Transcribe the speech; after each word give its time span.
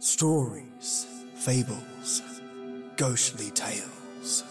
Stories, 0.00 1.08
fables, 1.34 2.22
ghostly 2.96 3.50
tales. 3.50 4.44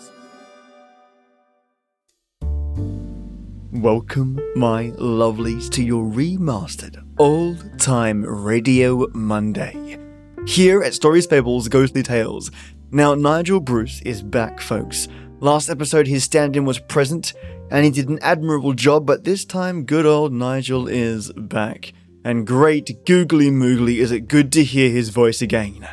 Welcome, 3.72 4.42
my 4.58 4.92
lovelies, 4.98 5.70
to 5.70 5.82
your 5.82 6.04
remastered 6.04 7.02
old 7.18 7.80
time 7.80 8.24
Radio 8.24 9.08
Monday. 9.14 9.98
Here 10.46 10.84
at 10.84 10.94
Stories, 10.94 11.26
Fables, 11.26 11.70
Ghostly 11.70 12.04
Tales. 12.04 12.52
Now, 12.92 13.16
Nigel 13.16 13.62
Bruce 13.62 14.02
is 14.02 14.22
back, 14.22 14.60
folks. 14.60 15.08
Last 15.40 15.70
episode, 15.70 16.08
his 16.08 16.26
stand 16.26 16.58
in 16.58 16.66
was 16.66 16.80
present, 16.80 17.32
and 17.72 17.86
he 17.86 17.92
did 17.92 18.10
an 18.10 18.20
admirable 18.22 18.74
job, 18.74 19.06
but 19.06 19.24
this 19.24 19.46
time, 19.46 19.86
good 19.86 20.06
old 20.06 20.34
Nigel 20.34 20.90
is 20.90 21.32
back. 21.32 21.94
And 22.24 22.46
great 22.46 23.06
googly 23.06 23.50
moogly 23.50 23.98
is 23.98 24.12
it 24.12 24.28
good 24.28 24.52
to 24.54 24.64
hear 24.64 24.90
his 24.90 25.10
voice 25.10 25.42
again. 25.42 25.88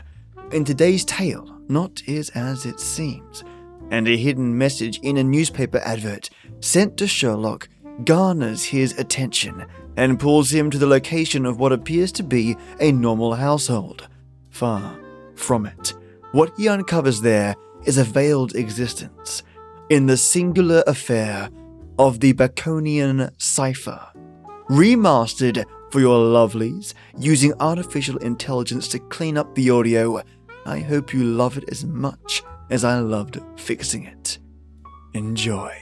In 0.53 0.65
today's 0.65 1.05
tale, 1.05 1.61
not 1.69 2.03
is 2.07 2.31
as 2.31 2.67
it 2.67 2.81
seems, 2.81 3.45
and 3.91 4.09
a 4.09 4.17
hidden 4.17 4.57
message 4.57 4.99
in 5.01 5.17
a 5.17 5.25
newspaper 5.25 5.79
advert 5.85 6.31
sent 6.61 6.97
to 6.99 7.07
Sherlock 7.07 7.69
garners 8.05 8.65
his 8.65 8.99
attention 8.99 9.67
and 9.97 10.19
pulls 10.19 10.53
him 10.53 10.71
to 10.71 10.79
the 10.79 10.87
location 10.87 11.47
of 11.47 11.61
what 11.61 11.73
appears 11.73 12.11
to 12.13 12.23
be 12.23 12.57
a 12.81 12.91
normal 12.91 13.35
household. 13.35 14.09
Far 14.51 14.99
from 15.35 15.67
it. 15.67 15.95
What 16.33 16.53
he 16.57 16.69
uncovers 16.69 17.21
there 17.21 17.55
is 17.85 17.99
a 17.99 18.05
veiled 18.05 18.55
existence 18.55 19.43
in 19.89 20.07
the 20.07 20.17
singular 20.17 20.83
affair 20.87 21.49
of 21.99 22.21
the 22.21 22.33
Baconian 22.33 23.31
cipher. 23.39 24.01
Remastered 24.69 25.65
for 25.95 26.01
your 26.01 26.19
lovelies 26.19 26.93
using 27.17 27.53
artificial 27.61 28.17
intelligence 28.17 28.89
to 28.89 28.99
clean 28.99 29.39
up 29.39 29.55
the 29.55 29.71
audio. 29.71 30.21
I 30.67 30.81
hope 30.81 31.15
you 31.15 31.23
love 31.23 31.57
it 31.57 31.63
as 31.71 31.85
much 31.85 32.43
as 32.69 32.83
I 32.83 32.99
loved 32.99 33.39
fixing 33.55 34.03
it. 34.03 34.41
Enjoy. 35.13 35.73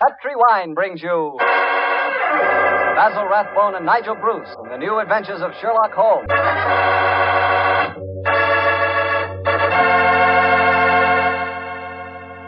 Petri 0.00 0.34
Wine 0.34 0.74
brings 0.74 1.00
you 1.00 1.36
Basil 1.38 3.28
Rathbone 3.30 3.76
and 3.76 3.86
Nigel 3.86 4.16
Bruce 4.16 4.52
in 4.64 4.70
the 4.72 4.76
new 4.76 4.98
adventures 4.98 5.42
of 5.42 5.52
Sherlock 5.60 5.92
Holmes. 5.92 6.26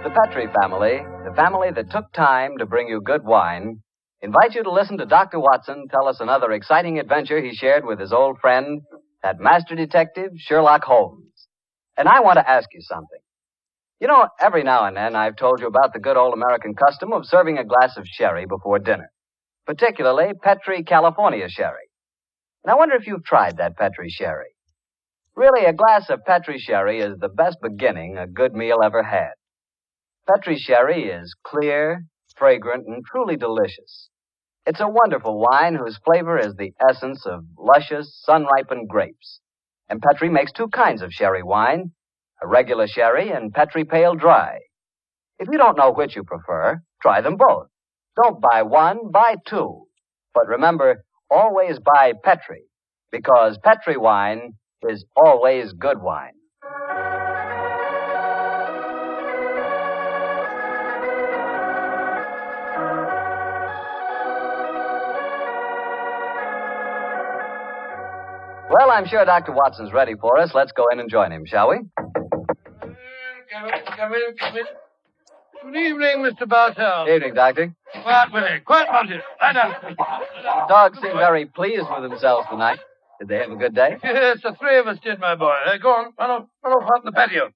The 0.02 0.10
Petri 0.10 0.48
family, 0.60 0.98
the 1.24 1.34
family 1.36 1.68
that 1.76 1.92
took 1.92 2.12
time 2.12 2.58
to 2.58 2.66
bring 2.66 2.88
you 2.88 3.00
good 3.00 3.24
wine, 3.24 3.82
invite 4.26 4.56
you 4.56 4.64
to 4.64 4.72
listen 4.72 4.98
to 4.98 5.06
Dr. 5.06 5.38
Watson 5.38 5.86
tell 5.88 6.08
us 6.08 6.18
another 6.18 6.50
exciting 6.50 6.98
adventure 6.98 7.40
he 7.40 7.54
shared 7.54 7.86
with 7.86 8.00
his 8.00 8.12
old 8.12 8.38
friend, 8.40 8.82
that 9.22 9.38
master 9.38 9.76
detective, 9.76 10.32
Sherlock 10.36 10.82
Holmes. 10.82 11.46
And 11.96 12.08
I 12.08 12.20
want 12.20 12.36
to 12.38 12.50
ask 12.50 12.68
you 12.74 12.80
something. 12.80 13.20
You 14.00 14.08
know, 14.08 14.26
every 14.40 14.64
now 14.64 14.84
and 14.84 14.96
then 14.96 15.14
I've 15.14 15.36
told 15.36 15.60
you 15.60 15.68
about 15.68 15.92
the 15.92 16.00
good 16.00 16.16
old 16.16 16.34
American 16.34 16.74
custom 16.74 17.12
of 17.12 17.24
serving 17.24 17.56
a 17.56 17.64
glass 17.64 17.96
of 17.96 18.04
sherry 18.04 18.46
before 18.46 18.80
dinner, 18.80 19.12
particularly 19.64 20.32
Petri 20.42 20.82
California 20.82 21.48
sherry. 21.48 21.88
And 22.64 22.72
I 22.72 22.74
wonder 22.74 22.96
if 22.96 23.06
you've 23.06 23.24
tried 23.24 23.58
that 23.58 23.76
Petri 23.76 24.10
sherry. 24.10 24.56
Really, 25.36 25.66
a 25.66 25.72
glass 25.72 26.10
of 26.10 26.24
Petri 26.26 26.58
sherry 26.58 26.98
is 26.98 27.16
the 27.20 27.28
best 27.28 27.58
beginning 27.62 28.18
a 28.18 28.26
good 28.26 28.54
meal 28.54 28.78
ever 28.82 29.04
had. 29.04 29.34
Petri 30.28 30.58
sherry 30.58 31.04
is 31.04 31.36
clear, 31.44 32.06
fragrant, 32.36 32.88
and 32.88 33.04
truly 33.04 33.36
delicious. 33.36 34.10
It's 34.66 34.80
a 34.80 34.88
wonderful 34.88 35.38
wine 35.38 35.76
whose 35.76 36.00
flavor 36.04 36.36
is 36.40 36.56
the 36.56 36.72
essence 36.90 37.24
of 37.24 37.44
luscious, 37.56 38.20
sun-ripened 38.24 38.88
grapes. 38.88 39.38
And 39.88 40.02
Petri 40.02 40.28
makes 40.28 40.50
two 40.50 40.66
kinds 40.66 41.02
of 41.02 41.12
sherry 41.12 41.44
wine, 41.44 41.92
a 42.42 42.48
regular 42.48 42.88
sherry 42.88 43.30
and 43.30 43.54
Petri 43.54 43.84
Pale 43.84 44.16
Dry. 44.16 44.58
If 45.38 45.46
you 45.52 45.56
don't 45.56 45.78
know 45.78 45.92
which 45.92 46.16
you 46.16 46.24
prefer, 46.24 46.82
try 47.00 47.20
them 47.20 47.36
both. 47.36 47.68
Don't 48.20 48.40
buy 48.40 48.62
one, 48.62 49.12
buy 49.12 49.36
two. 49.46 49.84
But 50.34 50.48
remember, 50.48 51.04
always 51.30 51.78
buy 51.78 52.14
Petri, 52.24 52.64
because 53.12 53.58
Petri 53.62 53.96
wine 53.96 54.54
is 54.82 55.04
always 55.14 55.74
good 55.74 56.02
wine. 56.02 56.32
Well, 68.68 68.90
I'm 68.90 69.06
sure 69.06 69.24
Dr. 69.24 69.52
Watson's 69.52 69.92
ready 69.92 70.14
for 70.20 70.38
us. 70.38 70.50
Let's 70.54 70.72
go 70.72 70.88
in 70.88 70.98
and 70.98 71.08
join 71.08 71.30
him, 71.30 71.46
shall 71.46 71.70
we? 71.70 71.78
Come 71.96 73.64
in, 73.64 73.72
come 73.96 74.12
in, 74.12 74.36
come 74.38 74.56
in. 74.56 74.64
Good 75.72 75.78
evening, 75.78 76.18
Mr. 76.18 76.48
Bartell. 76.48 77.08
Evening, 77.08 77.34
Doctor. 77.34 77.74
Quiet 78.02 78.32
with 78.32 78.42
it. 78.44 78.64
Quiet 78.64 78.88
it. 79.10 79.22
Lie 79.40 79.52
down. 79.52 79.74
The 79.82 80.66
dogs 80.68 80.98
seem 81.00 81.12
very 81.12 81.46
pleased 81.46 81.86
with 81.90 82.10
themselves 82.10 82.46
tonight. 82.50 82.80
Did 83.20 83.28
they 83.28 83.36
have 83.38 83.50
a 83.50 83.56
good 83.56 83.74
day? 83.74 83.96
Yes, 84.02 84.38
the 84.42 84.54
three 84.58 84.78
of 84.78 84.86
us 84.88 84.98
did, 85.02 85.20
my 85.20 85.36
boy. 85.36 85.54
Uh, 85.66 85.78
go 85.78 85.90
on, 85.90 86.12
run 86.18 86.30
off, 86.30 86.48
run 86.62 86.72
off 86.72 86.90
out 86.90 87.02
in 87.02 87.06
the 87.06 87.12
patio. 87.12 87.50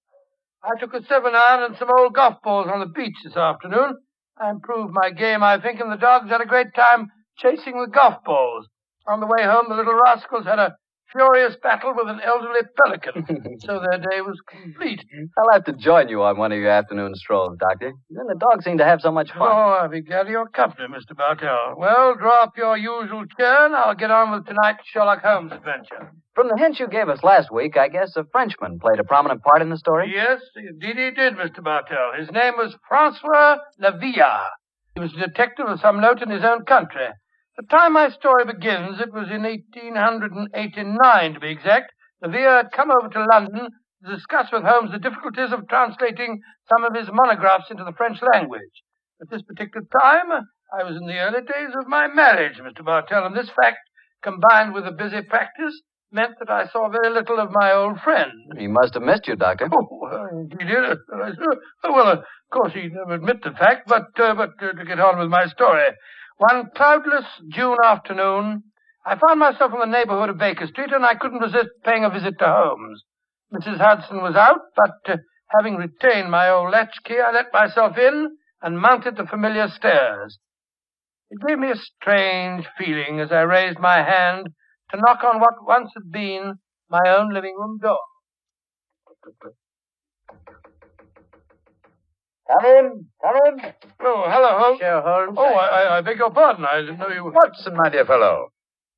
I 0.62 0.78
took 0.78 0.94
a 0.94 1.04
seven 1.04 1.32
iron 1.34 1.64
and 1.64 1.76
some 1.76 1.88
old 1.90 2.14
golf 2.14 2.36
balls 2.42 2.68
on 2.72 2.80
the 2.80 2.86
beach 2.86 3.16
this 3.24 3.36
afternoon. 3.36 3.98
I 4.40 4.50
improved 4.50 4.92
my 4.92 5.10
game, 5.10 5.42
I 5.42 5.60
think, 5.60 5.80
and 5.80 5.92
the 5.92 5.96
dogs 5.96 6.30
had 6.30 6.40
a 6.40 6.46
great 6.46 6.74
time 6.74 7.10
chasing 7.36 7.80
the 7.80 7.90
golf 7.92 8.22
balls. 8.24 8.66
On 9.06 9.20
the 9.20 9.26
way 9.26 9.42
home, 9.42 9.66
the 9.68 9.74
little 9.74 9.98
rascals 10.02 10.44
had 10.46 10.58
a 10.58 10.76
furious 11.12 11.56
battle 11.62 11.92
with 11.94 12.08
an 12.08 12.20
elderly 12.24 12.60
pelican, 12.76 13.58
so 13.60 13.80
their 13.80 13.98
day 13.98 14.20
was 14.20 14.38
complete. 14.48 15.00
I'll 15.38 15.52
have 15.52 15.64
to 15.64 15.72
join 15.72 16.08
you 16.08 16.22
on 16.22 16.38
one 16.38 16.52
of 16.52 16.58
your 16.58 16.70
afternoon 16.70 17.14
strolls, 17.14 17.56
Doctor. 17.58 17.92
Then 18.10 18.26
the 18.28 18.38
dogs 18.38 18.64
seem 18.64 18.78
to 18.78 18.84
have 18.84 19.00
so 19.00 19.10
much 19.10 19.30
fun. 19.30 19.42
Oh, 19.42 19.78
I'll 19.82 19.88
be 19.88 20.02
glad 20.02 20.26
of 20.26 20.28
your 20.28 20.48
company, 20.48 20.86
Mr. 20.88 21.16
Bartell. 21.16 21.74
Well, 21.76 22.14
draw 22.16 22.44
up 22.44 22.56
your 22.56 22.76
usual 22.76 23.24
chair, 23.38 23.66
and 23.66 23.74
I'll 23.74 23.94
get 23.94 24.10
on 24.10 24.32
with 24.32 24.46
tonight's 24.46 24.86
Sherlock 24.92 25.22
Holmes 25.22 25.52
adventure. 25.52 26.12
From 26.34 26.48
the 26.48 26.56
hint 26.56 26.78
you 26.78 26.88
gave 26.88 27.08
us 27.08 27.22
last 27.22 27.52
week, 27.52 27.76
I 27.76 27.88
guess 27.88 28.16
a 28.16 28.24
Frenchman 28.32 28.78
played 28.78 29.00
a 29.00 29.04
prominent 29.04 29.42
part 29.42 29.62
in 29.62 29.70
the 29.70 29.76
story. 29.76 30.12
Yes, 30.14 30.40
indeed 30.56 30.96
he 30.96 31.10
did, 31.10 31.34
Mr. 31.34 31.62
Bartell. 31.62 32.12
His 32.18 32.30
name 32.30 32.54
was 32.56 32.74
Francois 32.88 33.56
Le 33.78 33.98
Villard. 33.98 34.48
He 34.94 35.00
was 35.00 35.12
a 35.14 35.26
detective 35.26 35.66
of 35.66 35.80
some 35.80 36.00
note 36.00 36.22
in 36.22 36.30
his 36.30 36.44
own 36.44 36.64
country. 36.64 37.08
The 37.60 37.76
time 37.76 37.92
my 37.92 38.08
story 38.08 38.46
begins, 38.46 39.00
it 39.00 39.12
was 39.12 39.28
in 39.28 39.42
1889 39.42 41.34
to 41.34 41.40
be 41.40 41.50
exact. 41.50 41.92
Le 42.22 42.30
Villard 42.30 42.64
had 42.64 42.72
come 42.72 42.90
over 42.90 43.12
to 43.12 43.26
London 43.30 43.68
to 44.02 44.16
discuss 44.16 44.48
with 44.50 44.62
Holmes 44.62 44.92
the 44.92 44.98
difficulties 44.98 45.52
of 45.52 45.68
translating 45.68 46.40
some 46.72 46.84
of 46.84 46.96
his 46.96 47.12
monographs 47.12 47.70
into 47.70 47.84
the 47.84 47.92
French 47.92 48.16
language. 48.32 48.80
At 49.20 49.28
this 49.28 49.42
particular 49.42 49.86
time, 49.92 50.48
I 50.72 50.84
was 50.84 50.96
in 50.96 51.06
the 51.06 51.18
early 51.18 51.42
days 51.42 51.76
of 51.76 51.86
my 51.86 52.08
marriage, 52.08 52.56
Mr. 52.56 52.82
Bartell, 52.82 53.26
and 53.26 53.36
this 53.36 53.50
fact, 53.50 53.84
combined 54.22 54.72
with 54.72 54.86
a 54.86 54.92
busy 54.92 55.20
practice, 55.20 55.82
meant 56.10 56.36
that 56.38 56.48
I 56.48 56.66
saw 56.66 56.88
very 56.88 57.12
little 57.12 57.38
of 57.38 57.52
my 57.52 57.72
old 57.72 58.00
friend. 58.00 58.32
He 58.56 58.68
must 58.68 58.94
have 58.94 59.02
missed 59.02 59.28
you, 59.28 59.36
Doctor. 59.36 59.68
Oh, 59.70 59.98
well, 60.00 60.48
he 60.48 60.64
did. 60.64 60.82
Uh, 60.82 60.96
well, 61.84 62.08
of 62.08 62.24
course, 62.50 62.72
he'd 62.72 62.94
never 62.94 63.16
admit 63.16 63.42
the 63.42 63.52
fact, 63.52 63.86
but, 63.86 64.18
uh, 64.18 64.34
but 64.34 64.56
uh, 64.62 64.72
to 64.72 64.84
get 64.86 64.98
on 64.98 65.18
with 65.18 65.28
my 65.28 65.46
story. 65.46 65.90
One 66.40 66.70
cloudless 66.74 67.26
June 67.50 67.76
afternoon, 67.84 68.62
I 69.04 69.18
found 69.18 69.40
myself 69.40 69.74
in 69.74 69.78
the 69.78 69.84
neighborhood 69.84 70.30
of 70.30 70.38
Baker 70.38 70.66
Street, 70.68 70.90
and 70.90 71.04
I 71.04 71.14
couldn't 71.14 71.42
resist 71.42 71.68
paying 71.84 72.06
a 72.06 72.08
visit 72.08 72.38
to 72.38 72.46
Holmes. 72.46 73.04
Mrs. 73.52 73.76
Hudson 73.76 74.22
was 74.22 74.36
out, 74.36 74.60
but 74.74 75.12
uh, 75.12 75.18
having 75.54 75.76
retained 75.76 76.30
my 76.30 76.48
old 76.48 76.70
latchkey, 76.70 77.20
I 77.20 77.30
let 77.32 77.52
myself 77.52 77.98
in 77.98 78.38
and 78.62 78.80
mounted 78.80 79.18
the 79.18 79.26
familiar 79.26 79.68
stairs. 79.68 80.38
It 81.30 81.46
gave 81.46 81.58
me 81.58 81.72
a 81.72 81.76
strange 81.76 82.66
feeling 82.78 83.20
as 83.20 83.30
I 83.30 83.42
raised 83.42 83.78
my 83.78 83.96
hand 83.96 84.48
to 84.92 84.96
knock 84.96 85.22
on 85.22 85.40
what 85.40 85.62
once 85.66 85.90
had 85.94 86.10
been 86.10 86.54
my 86.88 87.02
own 87.06 87.34
living 87.34 87.54
room 87.58 87.78
door. 87.82 88.00
Come 92.50 92.64
in, 92.66 93.06
come 93.22 93.36
in. 93.46 93.72
Oh, 94.00 94.24
hello, 94.26 94.58
Holmes. 94.58 94.78
Sure, 94.80 95.00
Holmes. 95.02 95.36
Oh, 95.38 95.54
I, 95.54 95.66
I, 95.82 95.98
I 95.98 96.00
beg 96.00 96.18
your 96.18 96.30
pardon. 96.30 96.64
I 96.64 96.80
didn't 96.80 96.98
know 96.98 97.08
you 97.08 97.24
were. 97.24 97.30
Watson, 97.32 97.74
my 97.76 97.88
dear 97.90 98.04
fellow. 98.04 98.48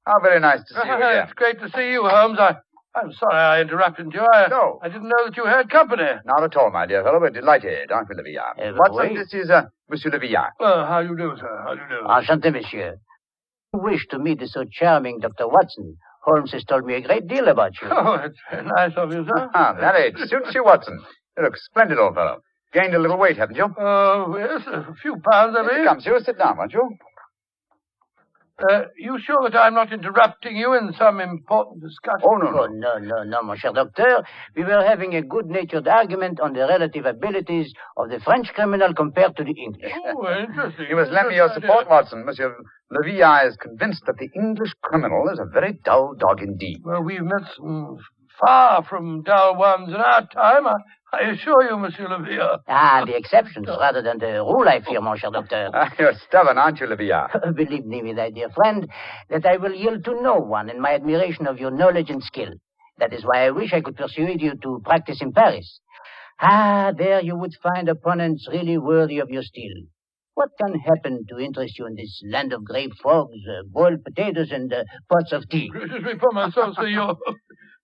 How 0.07 0.21
very 0.23 0.41
nice 0.41 0.61
to 0.61 0.75
see 0.75 0.89
you 0.89 0.95
again. 0.97 1.25
it's 1.25 1.33
great 1.35 1.61
to 1.61 1.69
see 1.71 1.91
you, 1.93 2.03
Holmes. 2.09 2.39
I, 2.41 2.57
I'm 2.95 3.13
sorry 3.13 3.35
I 3.37 3.61
interrupted 3.61 4.13
you. 4.13 4.21
I, 4.33 4.49
No. 4.49 4.79
I 4.83 4.89
didn't 4.89 5.09
know 5.09 5.25
that 5.27 5.37
you 5.37 5.45
had 5.45 5.69
company. 5.71 6.09
Not 6.25 6.43
at 6.45 6.57
all, 6.57 6.71
my 6.71 6.87
dear 6.87 7.03
fellow. 7.03 7.21
We're 7.21 7.31
delighted, 7.31 7.91
aren't 7.93 8.09
we, 8.09 8.15
Le 8.17 8.23
Villard? 8.23 8.59
Eh, 8.59 8.73
Watson, 8.77 9.11
oui. 9.11 9.17
this 9.17 9.33
is 9.35 9.51
uh, 9.51 9.65
Monsieur 9.91 10.11
Le 10.11 10.19
Villard. 10.19 10.51
Well, 10.59 10.87
how 10.87 11.03
do 11.03 11.09
you 11.09 11.17
do, 11.17 11.33
sir? 11.39 11.63
How 11.65 11.75
do 11.75 11.81
you 11.81 11.89
do? 11.89 12.07
Enchanté, 12.09 12.53
monsieur. 12.53 12.97
I 13.75 13.79
wish 13.79 14.07
to 14.11 14.19
meet 14.19 14.41
the 14.41 14.49
so 14.49 14.65
charming 14.71 15.19
Dr. 15.21 15.49
Watson. 15.49 15.97
Holmes 16.25 16.53
has 16.53 16.65
told 16.65 16.85
me 16.85 16.95
a 16.95 17.01
great 17.01 17.27
deal 17.27 17.49
about 17.49 17.73
you. 17.83 17.89
Oh, 17.91 18.15
it's 18.15 18.39
very 18.51 18.65
nice 18.65 18.93
of 18.97 19.13
you, 19.13 19.25
sir. 19.27 19.51
Ah, 19.55 19.75
that 19.79 19.97
it 19.97 20.15
suits 20.29 20.55
you, 20.55 20.65
Watson. 20.65 21.01
You 21.37 21.45
look 21.45 21.57
splendid, 21.57 21.99
old 21.99 22.15
fellow. 22.15 22.43
Gained 22.73 22.95
a 22.95 22.99
little 22.99 23.19
weight, 23.19 23.37
haven't 23.37 23.57
you? 23.57 23.67
Oh, 23.79 24.37
yes, 24.39 24.67
a 24.67 24.95
few 25.03 25.17
pounds, 25.31 25.55
I 25.59 25.63
Here 25.65 25.79
mean. 25.79 25.87
comes 25.87 26.07
you. 26.07 26.19
Sit 26.25 26.39
down, 26.39 26.57
won't 26.57 26.73
you? 26.73 26.97
Uh, 28.71 28.83
you 28.97 29.19
sure 29.19 29.51
that 29.51 29.59
I'm 29.59 29.75
not 29.75 29.93
interrupting 29.93 30.57
you 30.57 30.75
in 30.75 30.93
some 30.97 31.21
important 31.21 31.83
discussion? 31.83 32.21
Oh, 32.25 32.37
no, 32.37 32.47
Oh, 32.49 32.67
no. 32.67 32.99
no, 32.99 32.99
no, 32.99 33.23
no, 33.25 33.43
mon 33.43 33.57
cher 33.57 33.73
docteur. 33.73 34.23
We 34.55 34.63
were 34.63 34.85
having 34.87 35.15
a 35.17 35.23
good 35.23 35.47
natured 35.47 35.89
argument 35.89 36.39
on 36.39 36.53
the 36.53 36.61
relative 36.61 37.05
abilities 37.07 37.73
of 37.97 38.09
the 38.11 38.21
French 38.21 38.49
criminal 38.55 38.95
compared 38.95 39.37
to 39.37 39.45
the 39.45 39.51
English. 39.53 39.93
Oh, 40.07 40.27
interesting. 40.39 40.87
You 40.89 40.97
must 40.97 41.11
lend 41.11 41.29
me 41.29 41.37
your 41.37 41.49
support. 41.53 41.89
Watson. 41.91 42.25
Monsieur 42.25 42.55
Levilla 42.93 43.49
is 43.49 43.57
convinced 43.57 44.05
that 44.07 44.17
the 44.19 44.29
English 44.37 44.73
criminal 44.83 45.29
is 45.33 45.41
a 45.41 45.47
very 45.53 45.79
dull 45.85 46.15
dog 46.17 46.41
indeed. 46.41 46.83
Well, 46.85 47.03
we've 47.03 47.23
met 47.23 47.43
some 47.57 47.99
far 48.45 48.85
from 48.85 49.23
dull 49.23 49.57
ones 49.57 49.89
in 49.89 49.95
our 49.97 50.27
time, 50.27 50.67
I, 50.67 50.75
I 51.13 51.31
assure 51.31 51.63
you, 51.69 51.77
Monsieur 51.79 52.09
Levere. 52.09 52.59
Ah, 52.69 53.05
the 53.07 53.17
exceptions 53.17 53.67
rather 53.69 54.03
than 54.03 54.19
the 54.19 54.43
rule, 54.43 54.69
I 54.69 54.81
fear, 54.81 55.01
mon 55.01 55.17
cher 55.17 55.31
docteur. 55.31 55.71
Ah, 55.73 55.93
you're 55.99 56.15
stubborn, 56.27 56.59
aren't 56.59 56.81
you, 56.81 56.87
Levilla? 56.87 57.29
Believe 57.55 57.85
me, 57.85 58.13
my 58.13 58.31
dear 58.31 58.49
friend, 58.51 58.89
that 59.31 59.47
I 59.47 59.57
will 59.57 59.75
yield 59.75 60.05
to 60.05 60.21
no 60.23 60.37
one 60.37 60.71
in 60.71 60.81
my 60.81 60.95
admiration 60.95 61.47
of 61.47 61.59
your 61.59 61.71
knowledge 61.71 62.11
and 62.11 62.23
skill. 62.23 62.51
That 62.99 63.13
is 63.13 63.25
why 63.25 63.47
I 63.47 63.51
wish 63.51 63.73
I 63.73 63.81
could 63.81 63.97
persuade 63.97 64.41
you 64.41 64.55
to 64.63 64.81
practice 64.85 65.21
in 65.21 65.33
Paris. 65.33 65.81
Ah, 66.41 66.93
there 66.97 67.21
you 67.23 67.37
would 67.37 67.53
find 67.63 67.89
opponents 67.89 68.49
really 68.51 68.79
worthy 68.79 69.19
of 69.19 69.31
your 69.31 69.43
steel. 69.43 69.73
What 70.35 70.49
can 70.59 70.79
happen 70.81 71.27
to 71.29 71.39
interest 71.39 71.79
you 71.79 71.87
in 71.87 71.95
this 71.95 72.23
land 72.31 72.53
of 72.55 72.65
grey 72.65 72.89
frogs, 73.03 73.37
uh, 73.49 73.63
boiled 73.67 74.03
potatoes, 74.03 74.51
and 74.51 74.73
uh, 74.73 74.83
pots 75.11 75.31
of 75.33 75.47
tea? 75.51 75.69
Gracious 75.69 76.03
me 76.03 76.15
for 76.19 76.33
myself, 76.33 76.75
sir, 76.75 76.89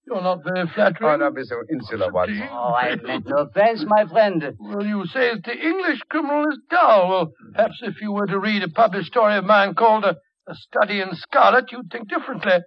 you're, 0.08 0.16
you're 0.16 0.22
not 0.22 0.44
very 0.44 0.66
flattering. 0.74 1.10
Oh, 1.10 1.16
don't 1.18 1.34
be 1.36 1.42
so 1.44 1.62
insular, 1.70 2.10
Watson. 2.10 2.42
Oh, 2.50 2.74
I 2.74 2.96
meant 2.96 3.26
no 3.28 3.42
offense, 3.42 3.84
my 3.86 4.04
friend. 4.06 4.42
Well, 4.58 4.84
you 4.84 5.06
say 5.06 5.34
that 5.34 5.44
the 5.44 5.56
English 5.56 6.00
criminal 6.08 6.44
is 6.50 6.58
dull. 6.70 7.08
Well, 7.08 7.32
perhaps 7.54 7.78
if 7.82 8.00
you 8.00 8.12
were 8.12 8.26
to 8.26 8.38
read 8.38 8.62
a 8.62 8.68
published 8.68 9.08
story 9.08 9.36
of 9.36 9.44
mine 9.44 9.74
called 9.74 10.04
A, 10.04 10.16
a 10.48 10.54
Study 10.54 11.00
in 11.00 11.08
Scarlet, 11.12 11.70
you'd 11.72 11.90
think 11.90 12.08
differently. 12.08 12.58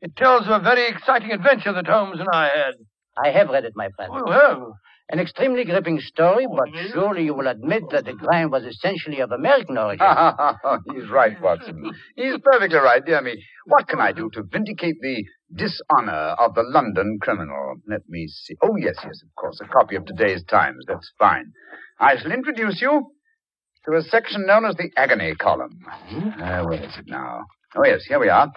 It 0.00 0.16
tells 0.16 0.42
of 0.46 0.50
a 0.50 0.60
very 0.60 0.88
exciting 0.88 1.32
adventure 1.32 1.72
that 1.72 1.86
Holmes 1.86 2.20
and 2.20 2.28
I 2.32 2.48
had. 2.48 2.74
I 3.16 3.30
have 3.30 3.48
read 3.48 3.64
it, 3.64 3.72
my 3.74 3.88
friend. 3.96 4.12
Oh, 4.14 4.22
you 4.26 4.32
have? 4.32 4.58
An 5.10 5.20
extremely 5.20 5.64
gripping 5.64 6.00
story, 6.00 6.46
but 6.46 6.68
surely 6.92 7.24
you 7.24 7.32
will 7.32 7.46
admit 7.46 7.82
that 7.92 8.04
the 8.04 8.12
crime 8.12 8.50
was 8.50 8.64
essentially 8.64 9.20
of 9.20 9.32
American 9.32 9.78
origin. 9.78 10.06
He's 10.94 11.08
right, 11.08 11.40
Watson. 11.40 11.82
He's 12.14 12.34
perfectly 12.44 12.78
right, 12.78 13.02
dear 13.04 13.22
me. 13.22 13.42
What 13.64 13.88
can 13.88 14.00
I 14.00 14.12
do 14.12 14.28
to 14.34 14.42
vindicate 14.42 14.96
the 15.00 15.24
dishonor 15.54 16.34
of 16.38 16.54
the 16.54 16.62
London 16.62 17.18
criminal? 17.22 17.76
Let 17.88 18.02
me 18.06 18.26
see. 18.28 18.54
Oh, 18.62 18.76
yes, 18.76 18.96
yes, 19.02 19.22
of 19.22 19.34
course. 19.34 19.58
A 19.62 19.68
copy 19.68 19.96
of 19.96 20.04
today's 20.04 20.44
Times. 20.44 20.84
That's 20.86 21.10
fine. 21.18 21.52
I 21.98 22.16
shall 22.18 22.30
introduce 22.32 22.82
you 22.82 23.10
to 23.86 23.96
a 23.96 24.02
section 24.02 24.44
known 24.46 24.66
as 24.66 24.74
the 24.76 24.90
agony 24.96 25.34
column. 25.36 25.78
Uh, 26.38 26.64
where 26.64 26.82
is 26.84 26.96
it 26.98 27.06
now? 27.06 27.40
Oh, 27.74 27.84
yes, 27.86 28.04
here 28.06 28.18
we 28.20 28.28
are. 28.28 28.50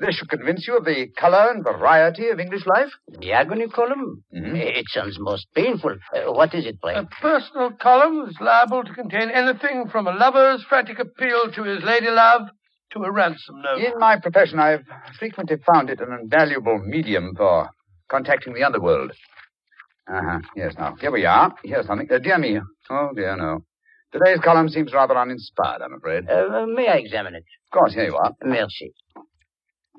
This 0.00 0.14
should 0.16 0.30
convince 0.30 0.66
you 0.66 0.78
of 0.78 0.84
the 0.86 1.08
color 1.18 1.50
and 1.50 1.62
variety 1.62 2.28
of 2.30 2.40
English 2.40 2.64
life. 2.66 2.88
The 3.18 3.32
agony 3.32 3.68
column? 3.68 4.24
Mhm. 4.34 4.56
It 4.56 4.86
sounds 4.88 5.18
most 5.20 5.46
painful. 5.54 5.94
Uh, 6.14 6.32
what 6.32 6.54
is 6.54 6.64
it, 6.66 6.80
pray? 6.80 6.94
A 6.94 7.04
personal 7.20 7.70
column 7.72 8.26
is 8.28 8.36
liable 8.40 8.82
to 8.82 8.94
contain 8.94 9.30
anything 9.30 9.88
from 9.88 10.06
a 10.06 10.12
lover's 10.12 10.64
frantic 10.64 10.98
appeal 10.98 11.50
to 11.52 11.62
his 11.64 11.82
lady 11.84 12.08
love 12.08 12.48
to 12.92 13.04
a 13.04 13.12
ransom 13.12 13.60
note. 13.60 13.80
In 13.82 13.98
my 13.98 14.18
profession, 14.18 14.58
I've 14.58 14.84
frequently 15.18 15.58
found 15.70 15.90
it 15.90 16.00
an 16.00 16.12
invaluable 16.20 16.78
medium 16.78 17.34
for 17.36 17.68
contacting 18.08 18.54
the 18.54 18.64
underworld. 18.64 19.12
Uh-huh. 20.08 20.38
Yes, 20.56 20.74
now, 20.78 20.96
here 20.96 21.12
we 21.12 21.24
are. 21.26 21.54
Here's 21.62 21.86
something. 21.86 22.08
Uh, 22.10 22.18
dear 22.18 22.38
me. 22.38 22.58
Oh, 22.90 23.10
dear, 23.14 23.36
no. 23.36 23.60
Today's 24.12 24.40
column 24.40 24.68
seems 24.68 24.92
rather 24.92 25.16
uninspired, 25.16 25.82
I'm 25.82 25.94
afraid. 25.94 26.28
Uh, 26.28 26.66
may 26.66 26.88
I 26.88 26.96
examine 26.96 27.36
it? 27.36 27.44
Of 27.72 27.78
course, 27.78 27.94
here 27.94 28.06
you 28.06 28.16
are. 28.16 28.32
Merci. 28.42 28.92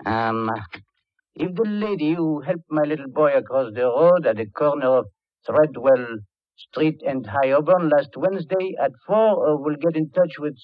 Um, 0.06 0.50
if 1.36 1.56
the 1.56 1.70
lady 1.70 2.14
who 2.14 2.42
helped 2.42 2.70
my 2.70 2.84
little 2.84 3.10
boy 3.10 3.34
across 3.34 3.74
the 3.74 3.84
road 3.84 4.26
at 4.26 4.38
the 4.38 4.48
corner 4.48 4.98
of 5.00 5.06
Threadwell 5.46 6.18
Street 6.58 7.02
and 7.06 7.26
High 7.26 7.52
Holborn 7.52 7.90
last 7.90 8.16
Wednesday 8.16 8.76
at 8.82 8.92
four 9.08 9.50
uh, 9.50 9.56
will 9.58 9.76
get 9.76 9.96
in 9.96 10.10
touch 10.12 10.38
with 10.40 10.58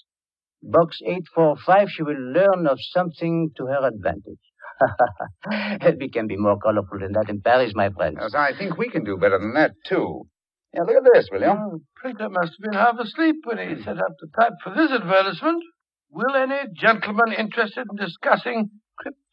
box 0.62 1.00
845, 1.06 1.90
she 1.90 2.04
will 2.04 2.20
learn 2.20 2.68
of 2.68 2.78
something 2.82 3.50
to 3.58 3.66
her 3.68 3.88
advantage. 3.88 4.40
we 6.00 6.10
can 6.10 6.28
be 6.28 6.38
more 6.38 6.58
colorful 6.58 7.00
than 7.00 7.14
that 7.14 7.30
in 7.30 7.42
Paris, 7.42 7.74
my 7.76 7.90
friends. 7.90 8.18
Yes, 8.22 8.34
I 8.36 8.52
think 8.58 8.78
we 8.78 8.90
can 8.90 9.04
do 9.04 9.18
better 9.18 9.40
than 9.40 9.54
that, 9.54 9.72
too. 9.86 10.28
Now, 10.74 10.84
look 10.84 10.98
at 10.98 11.10
this, 11.14 11.30
will 11.32 11.42
you? 11.42 11.48
Oh, 11.48 11.80
printer 11.96 12.30
must 12.30 12.54
have 12.54 12.72
been 12.72 12.74
half 12.74 13.00
asleep 13.00 13.38
when 13.46 13.58
he 13.58 13.82
set 13.82 13.98
up 13.98 14.14
the 14.20 14.28
type 14.40 14.54
for 14.64 14.76
this 14.76 14.92
advertisement. 14.92 15.64
Will 16.12 16.36
any 16.36 16.70
gentleman 16.76 17.34
interested 17.38 17.86
in 17.90 17.98
discussing 17.98 18.70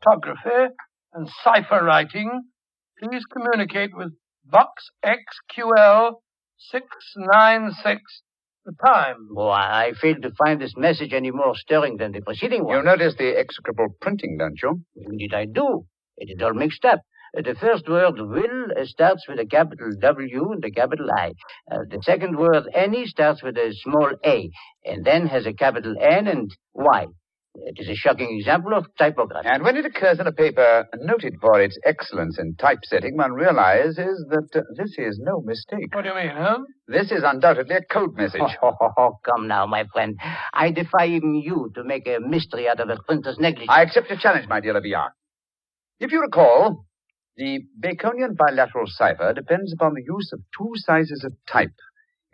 cryptography 0.04 0.74
and 1.12 1.28
cipher 1.42 1.84
writing 1.84 2.42
please 3.02 3.22
communicate 3.32 3.90
with 3.96 4.12
Box 4.44 4.90
XQL 5.04 6.12
696, 6.58 8.02
the 8.64 8.72
time. 8.84 9.16
Oh, 9.36 9.48
I 9.48 9.86
I 9.86 9.92
fail 10.00 10.14
to 10.22 10.30
find 10.38 10.60
this 10.60 10.74
message 10.76 11.12
any 11.12 11.30
more 11.30 11.54
stirring 11.54 11.96
than 11.96 12.12
the 12.12 12.20
preceding 12.20 12.64
one. 12.64 12.76
You 12.76 12.82
notice 12.82 13.14
the 13.18 13.36
execrable 13.36 13.88
printing, 14.00 14.36
don't 14.38 14.58
you? 14.62 14.82
Indeed, 14.96 15.34
I 15.34 15.46
do. 15.46 15.86
It 16.16 16.30
is 16.30 16.42
all 16.42 16.54
mixed 16.54 16.84
up. 16.84 17.00
Uh, 17.36 17.42
the 17.42 17.56
first 17.56 17.88
word, 17.88 18.14
will, 18.16 18.66
uh, 18.78 18.84
starts 18.84 19.26
with 19.28 19.40
a 19.40 19.46
capital 19.46 19.90
W 20.00 20.52
and 20.52 20.64
a 20.64 20.70
capital 20.70 21.08
I. 21.16 21.32
Uh, 21.70 21.78
the 21.90 22.00
second 22.02 22.36
word, 22.36 22.64
any, 22.72 23.06
starts 23.06 23.42
with 23.42 23.56
a 23.56 23.74
small 23.82 24.12
a, 24.24 24.50
and 24.84 25.04
then 25.04 25.26
has 25.26 25.44
a 25.46 25.52
capital 25.52 25.96
N 26.00 26.28
and 26.28 26.50
Y. 26.74 27.06
It 27.56 27.78
is 27.78 27.88
a 27.88 27.94
shocking 27.94 28.36
example 28.36 28.74
of 28.74 28.86
typography. 28.98 29.48
And 29.48 29.62
when 29.62 29.76
it 29.76 29.86
occurs 29.86 30.18
in 30.18 30.26
a 30.26 30.32
paper 30.32 30.86
noted 30.98 31.36
for 31.40 31.60
its 31.60 31.78
excellence 31.84 32.38
in 32.38 32.56
typesetting, 32.56 33.16
one 33.16 33.32
realizes 33.32 34.24
that 34.28 34.48
uh, 34.56 34.62
this 34.76 34.96
is 34.98 35.20
no 35.22 35.40
mistake. 35.40 35.94
What 35.94 36.02
do 36.02 36.08
you 36.08 36.14
mean, 36.16 36.30
huh? 36.34 36.58
This 36.88 37.12
is 37.12 37.22
undoubtedly 37.24 37.76
a 37.76 37.82
code 37.82 38.16
message. 38.16 38.40
Oh, 38.62 38.72
oh, 38.80 38.90
oh, 38.96 39.18
come 39.24 39.46
now, 39.46 39.66
my 39.66 39.84
friend. 39.92 40.18
I 40.52 40.70
defy 40.70 41.06
even 41.06 41.34
you 41.34 41.70
to 41.74 41.84
make 41.84 42.08
a 42.08 42.18
mystery 42.18 42.68
out 42.68 42.80
of 42.80 42.88
a 42.88 42.96
printer's 43.06 43.38
negligence. 43.38 43.70
I 43.70 43.82
accept 43.82 44.08
your 44.08 44.18
challenge, 44.18 44.48
my 44.48 44.60
dear 44.60 44.72
Le 44.72 44.80
Villard. 44.80 45.12
If 46.00 46.12
you 46.12 46.20
recall, 46.22 46.86
the 47.36 47.60
Baconian 47.80 48.36
bilateral 48.36 48.86
cipher 48.86 49.32
depends 49.32 49.72
upon 49.72 49.94
the 49.94 50.02
use 50.02 50.30
of 50.32 50.40
two 50.56 50.72
sizes 50.76 51.24
of 51.24 51.32
type. 51.50 51.74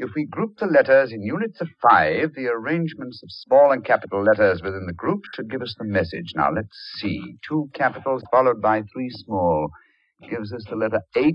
If 0.03 0.13
we 0.17 0.25
group 0.25 0.57
the 0.59 0.65
letters 0.67 1.13
in 1.13 1.23
units 1.23 1.61
of 1.61 1.69
five, 1.83 2.33
the 2.35 2.47
arrangements 2.47 3.21
of 3.23 3.29
small 3.31 3.71
and 3.71 3.85
capital 3.85 4.23
letters 4.25 4.63
within 4.63 4.87
the 4.87 4.95
group 4.95 5.21
should 5.35 5.51
give 5.51 5.61
us 5.61 5.75
the 5.79 5.85
message. 5.85 6.33
Now, 6.35 6.49
let's 6.55 6.75
see. 7.01 7.37
Two 7.47 7.69
capitals 7.75 8.23
followed 8.33 8.63
by 8.63 8.81
three 8.81 9.11
small 9.11 9.69
gives 10.31 10.55
us 10.55 10.65
the 10.71 10.77
letter 10.77 11.03
H. 11.15 11.35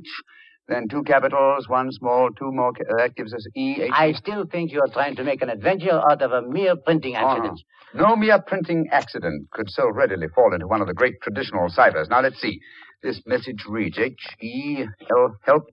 Then 0.68 0.88
two 0.90 1.04
capitals, 1.04 1.70
one 1.70 1.92
small, 1.92 2.30
two 2.32 2.52
more. 2.52 2.74
Ca- 2.74 2.86
uh, 2.92 2.98
that 3.04 3.16
gives 3.16 3.36
us 3.36 3.46
E. 3.56 3.84
H. 3.84 3.92
I 3.94 4.14
still 4.14 4.46
think 4.52 4.72
you 4.72 4.82
are 4.82 4.92
trying 4.92 5.16
to 5.18 5.24
make 5.24 5.44
an 5.44 5.50
adventure 5.52 6.02
out 6.10 6.24
of 6.24 6.32
a 6.32 6.42
mere 6.42 6.76
printing 6.76 7.16
Uh-huh. 7.16 7.28
accident. 7.36 7.60
No 7.94 8.16
mere 8.16 8.42
printing 8.42 8.88
accident 8.92 9.52
could 9.52 9.70
so 9.70 9.88
readily 9.92 10.28
fall 10.34 10.52
into 10.56 10.66
one 10.66 10.82
of 10.82 10.88
the 10.88 10.96
great 10.96 11.22
traditional 11.22 11.70
ciphers. 11.70 12.10
Now, 12.10 12.22
let's 12.22 12.42
see. 12.42 12.60
This 13.04 13.22
message 13.28 13.64
reads 13.70 14.00
H 14.00 14.26
E 14.42 14.86
L 15.12 15.38
help 15.46 15.66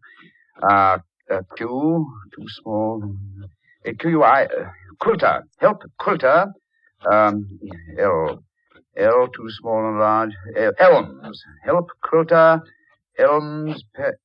uh, 0.63 0.99
uh, 1.31 1.41
Q 1.57 2.07
too 2.35 2.47
small. 2.63 3.17
Uh, 3.87 3.91
Q 3.99 4.11
U 4.11 4.23
I 4.23 4.45
uh, 4.45 4.71
quilter. 5.01 5.43
Help 5.59 5.83
quilter. 5.99 6.47
Um, 7.11 7.47
L 7.99 8.43
L 8.97 9.29
too 9.29 9.49
small 9.61 9.89
and 9.89 9.99
large. 9.99 10.33
Uh, 10.59 10.71
elms. 10.79 11.43
Help 11.65 11.89
quilter. 12.03 12.61
Elms 13.19 13.83
pe- 13.95 14.19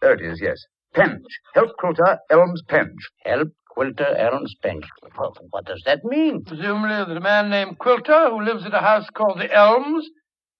there 0.00 0.14
it 0.14 0.20
is 0.20 0.40
yes. 0.40 0.64
Penge 0.94 1.22
help 1.54 1.70
quilter. 1.78 2.18
Elms 2.30 2.62
penge 2.68 3.10
Help 3.24 3.48
Quilter. 3.76 4.16
Elms 4.16 4.54
Penge. 4.60 4.84
Well, 5.16 5.36
what 5.50 5.64
does 5.66 5.82
that 5.86 6.04
mean? 6.04 6.44
Presumably 6.44 6.88
that 6.96 7.16
a 7.16 7.20
man 7.20 7.48
named 7.50 7.78
Quilter, 7.78 8.30
who 8.30 8.42
lives 8.42 8.66
at 8.66 8.74
a 8.74 8.80
house 8.80 9.06
called 9.14 9.38
the 9.38 9.52
Elms 9.52 10.04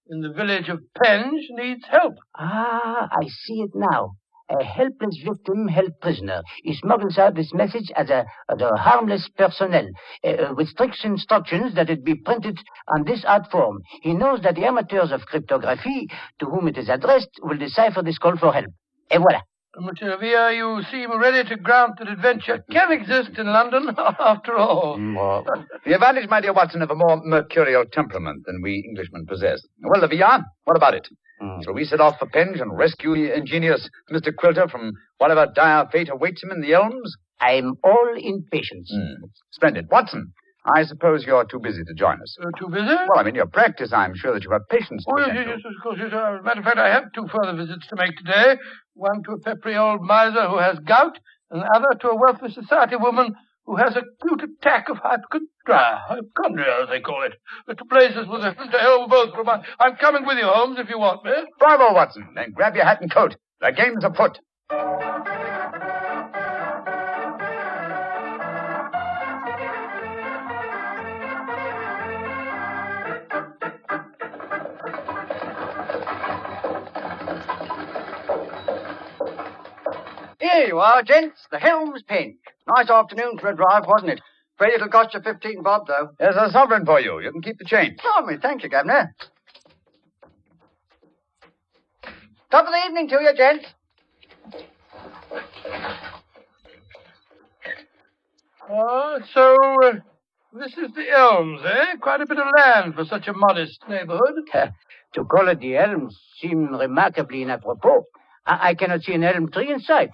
in 0.09 0.21
the 0.21 0.33
village 0.33 0.69
of 0.69 0.81
Penge, 1.03 1.47
needs 1.51 1.85
help. 1.91 2.15
Ah, 2.37 3.09
I 3.11 3.25
see 3.27 3.61
it 3.63 3.71
now. 3.75 4.13
A 4.51 4.65
helpless 4.65 5.19
victim 5.25 5.69
held 5.69 5.93
prisoner. 6.01 6.43
He 6.63 6.75
smuggles 6.75 7.19
out 7.19 7.35
this 7.35 7.53
message 7.53 7.91
as 7.95 8.09
a, 8.09 8.25
as 8.49 8.61
a 8.61 8.77
harmless 8.77 9.29
personnel, 9.37 9.87
uh, 10.25 10.55
with 10.57 10.69
strict 10.69 11.05
instructions 11.05 11.75
that 11.75 11.91
it 11.91 12.05
be 12.05 12.15
printed 12.15 12.59
on 12.89 13.05
this 13.05 13.25
art 13.27 13.51
form. 13.51 13.81
He 14.03 14.15
knows 14.15 14.41
that 14.43 14.55
the 14.55 14.65
amateurs 14.65 15.13
of 15.13 15.27
cryptography, 15.27 16.09
to 16.41 16.47
whom 16.47 16.69
it 16.69 16.79
is 16.79 16.89
addressed, 16.89 17.31
will 17.43 17.59
decipher 17.59 18.03
this 18.03 18.19
call 18.19 18.37
for 18.37 18.53
help. 18.53 18.73
Et 19.11 19.19
voilà. 19.19 19.41
Monsieur 19.77 20.17
Villa, 20.19 20.53
you 20.55 20.83
seem 20.91 21.17
ready 21.21 21.47
to 21.49 21.57
grant 21.57 21.99
that 21.99 22.09
adventure 22.09 22.65
can 22.71 22.91
exist 22.91 23.39
in 23.39 23.47
London 23.47 23.91
after 24.19 24.57
all. 24.57 24.97
Mm, 24.99 25.17
oh, 25.19 25.45
The 25.85 25.95
advantage, 25.95 26.29
my 26.29 26.41
dear 26.41 26.55
Watson, 26.55 26.83
of 26.83 26.91
a 26.91 26.95
more 26.95 27.21
mercurial 27.23 27.85
temperament 27.93 28.45
than 28.47 28.63
we 28.63 28.83
Englishmen 28.89 29.27
possess. 29.27 29.61
Well, 29.83 30.01
Levian, 30.01 30.45
what 30.65 30.77
about 30.77 30.95
it? 30.95 31.07
Mm. 31.43 31.63
Shall 31.63 31.75
we 31.75 31.85
set 31.85 32.01
off 32.01 32.19
for 32.19 32.27
Penge 32.27 32.61
and 32.61 32.77
rescue 32.77 33.15
the 33.15 33.37
ingenious 33.37 33.89
Mr. 34.11 34.35
Quilter 34.35 34.69
from 34.69 34.93
whatever 35.19 35.47
dire 35.55 35.87
fate 35.93 36.09
awaits 36.09 36.43
him 36.43 36.51
in 36.51 36.61
the 36.61 36.73
elms? 36.73 37.17
I'm 37.41 37.75
all 37.85 38.15
impatience. 38.17 38.91
Hmm. 38.93 39.27
Splendid. 39.53 39.87
Watson, 39.91 40.33
I 40.77 40.85
suppose 40.85 41.25
you're 41.25 41.45
too 41.45 41.59
busy 41.61 41.83
to 41.85 41.95
join 41.95 42.21
us. 42.21 42.37
Uh, 42.43 42.51
too 42.59 42.69
busy? 42.69 42.87
Well, 42.87 43.19
I 43.19 43.23
mean, 43.23 43.35
your 43.35 43.47
practice. 43.47 43.93
I'm 43.93 44.15
sure 44.15 44.35
that 44.35 44.45
you 44.45 44.51
have 44.51 44.69
patience 44.69 45.05
to 45.05 45.11
Oh, 45.13 45.19
yes, 45.19 45.47
yes, 45.47 45.61
of 45.65 45.83
course, 45.83 45.99
yes. 45.99 46.13
Uh, 46.13 46.35
As 46.35 46.41
a 46.41 46.43
matter 46.43 46.61
of 46.61 46.65
fact, 46.65 46.79
I 46.79 46.89
have 46.89 47.13
two 47.15 47.27
further 47.29 47.57
visits 47.57 47.87
to 47.89 47.97
make 47.97 48.17
today. 48.17 48.57
One 48.95 49.23
to 49.25 49.33
a 49.33 49.39
peppery 49.39 49.77
old 49.77 50.03
miser 50.03 50.49
who 50.49 50.59
has 50.59 50.79
gout, 50.81 51.19
and 51.51 51.63
the 51.63 51.67
other 51.75 51.99
to 52.01 52.09
a 52.11 52.17
wealthy 52.17 52.53
society 52.53 52.97
woman 52.97 53.35
who 53.65 53.77
has 53.77 53.97
a 53.97 54.01
acute 54.01 54.43
attack 54.43 54.89
of 54.89 54.97
hypochondria, 54.97 56.01
hypochondria, 56.09 56.83
as 56.85 56.89
they 56.89 57.01
call 57.01 57.23
it. 57.25 57.35
To 57.69 57.85
places 57.85 58.27
with 58.29 58.41
a 58.43 58.53
to 58.55 58.79
hell 58.79 59.07
both. 59.09 59.35
from- 59.35 59.49
I'm 59.79 59.97
coming 59.97 60.25
with 60.27 60.39
you, 60.39 60.47
Holmes, 60.47 60.79
if 60.79 60.89
you 60.89 60.99
want 60.99 61.25
me. 61.25 61.33
Bravo, 61.59 61.93
Watson. 61.95 62.29
Then 62.35 62.53
grab 62.53 62.75
your 62.75 62.85
hat 62.85 63.01
and 63.03 63.13
coat. 63.13 63.37
The 63.61 63.73
game's 63.73 64.05
afoot. 64.05 64.39
Here 80.41 80.67
you 80.67 80.79
are, 80.79 81.03
gents. 81.03 81.41
The 81.51 81.59
Helms 81.59 82.03
Penge. 82.05 82.37
Nice 82.69 82.91
afternoon 82.91 83.39
for 83.39 83.49
a 83.49 83.57
drive, 83.57 83.87
wasn't 83.87 84.13
it? 84.13 84.21
Afraid 84.57 84.75
it'll 84.75 84.89
cost 84.89 85.15
you 85.15 85.21
15 85.21 85.63
bob, 85.63 85.87
though. 85.89 86.11
There's 86.19 86.37
a 86.37 86.51
sovereign 86.51 86.87
for 86.87 87.01
you. 87.01 87.21
You 87.21 87.33
can 87.33 87.43
keep 87.43 87.59
the 87.59 87.65
change. 87.65 87.99
Oh, 88.05 88.25
me, 88.25 88.37
thank 88.41 88.63
you, 88.63 88.69
Governor. 88.69 89.15
Top 92.51 92.67
of 92.67 92.73
the 92.73 92.87
evening 92.87 93.09
to 93.09 93.21
you, 93.21 93.35
gents. 93.37 93.67
Oh, 98.71 99.19
so 99.33 99.57
uh, 99.85 99.93
this 100.53 100.73
is 100.73 100.93
the 100.95 101.11
Elms, 101.11 101.63
eh? 101.65 101.97
Quite 102.01 102.21
a 102.21 102.27
bit 102.27 102.39
of 102.39 102.47
land 102.57 102.95
for 102.95 103.05
such 103.05 103.27
a 103.29 103.33
modest 103.33 103.81
neighborhood. 103.89 104.35
To 105.15 105.25
call 105.25 105.49
it 105.49 105.61
the 105.61 105.77
elms 105.77 106.19
seems 106.39 106.69
remarkably 106.79 107.43
inapropos. 107.43 108.05
I, 108.47 108.71
I 108.71 108.75
cannot 108.75 109.03
see 109.03 109.15
an 109.15 109.25
elm 109.25 109.51
tree 109.51 109.73
in 109.73 109.81
sight. 109.81 110.11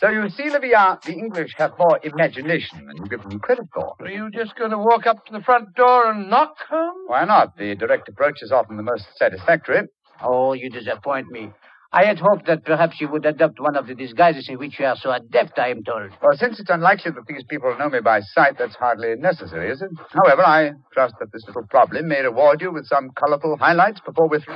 So 0.00 0.08
you 0.08 0.30
see, 0.30 0.48
Livia, 0.48 0.98
the 1.04 1.12
English 1.12 1.52
have 1.58 1.72
more 1.78 2.00
imagination 2.02 2.86
than 2.86 2.96
you 2.96 3.04
give 3.04 3.22
them 3.22 3.38
credit 3.38 3.66
for. 3.74 3.96
Are 4.00 4.08
you 4.08 4.30
just 4.30 4.56
going 4.56 4.70
to 4.70 4.78
walk 4.78 5.06
up 5.06 5.26
to 5.26 5.32
the 5.32 5.40
front 5.42 5.74
door 5.74 6.10
and 6.10 6.30
knock, 6.30 6.54
Holmes? 6.70 7.04
Why 7.06 7.26
not? 7.26 7.58
The 7.58 7.74
direct 7.74 8.08
approach 8.08 8.38
is 8.40 8.50
often 8.50 8.78
the 8.78 8.82
most 8.82 9.04
satisfactory. 9.16 9.82
Oh, 10.22 10.54
you 10.54 10.70
disappoint 10.70 11.30
me. 11.30 11.50
I 11.92 12.06
had 12.06 12.18
hoped 12.18 12.46
that 12.46 12.64
perhaps 12.64 12.98
you 12.98 13.08
would 13.10 13.26
adopt 13.26 13.60
one 13.60 13.76
of 13.76 13.88
the 13.88 13.94
disguises 13.94 14.48
in 14.48 14.58
which 14.58 14.78
you 14.78 14.86
are 14.86 14.96
so 14.96 15.10
adept, 15.10 15.58
I 15.58 15.68
am 15.68 15.82
told. 15.84 16.12
Well, 16.22 16.32
since 16.38 16.58
it's 16.58 16.70
unlikely 16.70 17.10
that 17.10 17.26
these 17.28 17.44
people 17.44 17.76
know 17.78 17.90
me 17.90 18.00
by 18.00 18.20
sight, 18.20 18.56
that's 18.58 18.76
hardly 18.76 19.16
necessary, 19.16 19.70
is 19.70 19.82
it? 19.82 19.90
However, 20.24 20.42
I 20.46 20.70
trust 20.94 21.16
that 21.20 21.30
this 21.30 21.44
little 21.46 21.66
problem 21.68 22.08
may 22.08 22.22
reward 22.22 22.62
you 22.62 22.72
with 22.72 22.86
some 22.86 23.10
colorful 23.10 23.58
highlights 23.58 24.00
before 24.00 24.28
we're 24.30 24.40
through. 24.40 24.54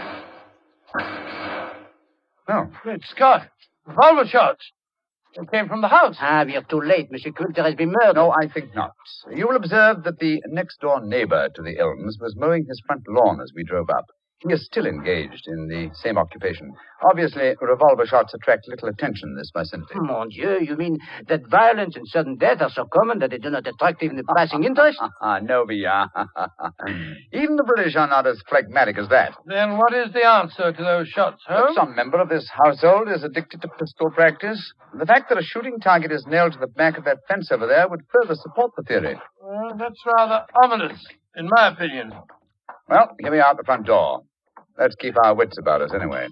Oh, 2.49 2.71
Great 2.83 3.03
Scott. 3.05 3.49
Revolver 3.87 4.27
shots. 4.27 4.65
They 5.37 5.47
came 5.47 5.69
from 5.69 5.81
the 5.81 5.89
house. 5.89 6.17
Ah, 6.21 6.45
we 6.47 6.57
are 6.57 6.63
too 6.63 6.81
late. 6.81 7.11
Monsieur 7.11 7.33
Quilter 7.33 7.63
has 7.65 7.75
been 7.75 7.91
murdered. 7.91 8.15
no, 8.15 8.33
I 8.33 8.47
think 8.47 8.75
not. 8.75 8.93
You 9.33 9.49
will 9.49 9.57
observe 9.57 10.05
that 10.05 10.19
the 10.19 10.41
next 10.47 10.81
door 10.81 11.05
neighbor 11.05 11.49
to 11.49 11.63
the 11.63 11.79
Elms 11.79 12.19
was 12.21 12.37
mowing 12.37 12.67
his 12.69 12.81
front 12.87 13.03
lawn 13.09 13.41
as 13.41 13.53
we 13.55 13.65
drove 13.65 13.91
up. 13.91 14.07
He 14.47 14.53
is 14.53 14.67
still 14.67 14.85
engaged 14.87 15.45
in 15.47 15.69
the 15.69 15.91
same 15.95 16.19
occupation. 16.19 16.71
Obviously, 17.03 17.55
revolver 17.63 18.05
shots 18.07 18.35
attract 18.35 18.69
little 18.69 18.89
attention 18.89 19.31
in 19.31 19.37
this 19.37 19.51
vicinity. 19.57 19.95
Mon 19.97 20.29
Dieu, 20.29 20.59
you 20.61 20.77
mean 20.77 20.99
that 21.29 21.47
violence 21.49 21.97
and 21.97 22.07
sudden 22.09 22.37
death 22.37 22.61
are 22.61 22.69
so 22.71 22.85
common 22.93 23.21
that 23.21 23.31
they 23.31 23.39
do 23.39 23.49
not 23.49 23.67
attract 23.67 24.03
even 24.03 24.17
the 24.17 24.25
passing 24.37 24.65
interest? 24.69 24.99
Ah, 25.23 25.39
no, 25.41 25.65
Villa. 25.65 26.11
Even 27.33 27.57
the 27.57 27.65
British 27.65 27.97
are 27.97 28.07
not 28.09 28.27
as 28.27 28.41
phlegmatic 28.49 28.99
as 28.99 29.09
that. 29.09 29.35
Then 29.47 29.79
what 29.79 29.95
is 29.95 30.13
the 30.13 30.25
answer 30.27 30.73
to 30.73 30.83
those 30.83 31.09
shots, 31.09 31.43
If 31.49 31.57
Holmes? 31.57 31.75
some 31.77 31.95
member 31.97 32.21
of 32.21 32.29
this 32.29 32.49
household 32.53 33.09
is 33.09 33.25
addicted 33.25 33.63
to 33.63 33.69
pistol 33.69 34.11
practice, 34.11 34.73
the 34.99 35.07
fact 35.07 35.29
that 35.31 35.39
a 35.39 35.43
shooting 35.43 35.79
target 35.81 36.13
is 36.13 36.27
nailed 36.27 36.53
to 36.53 36.59
the 36.59 36.67
back 36.67 36.99
of 36.99 37.05
that 37.05 37.19
fence 37.29 37.51
over 37.51 37.67
there 37.67 37.89
would 37.89 38.03
further 38.13 38.35
support 38.35 38.73
the 38.77 38.83
theory. 38.83 39.19
Well, 39.43 39.73
that's 39.79 40.01
rather 40.07 40.45
ominous, 40.63 41.03
in 41.37 41.49
my 41.49 41.69
opinion. 41.69 42.13
Well, 42.89 43.11
here 43.21 43.33
me 43.33 43.41
out 43.41 43.57
the 43.57 43.65
front 43.65 43.87
door. 43.87 44.21
Let's 44.79 44.95
keep 44.97 45.15
our 45.23 45.35
wits 45.35 45.59
about 45.59 45.83
us 45.83 45.93
anyway. 45.95 46.29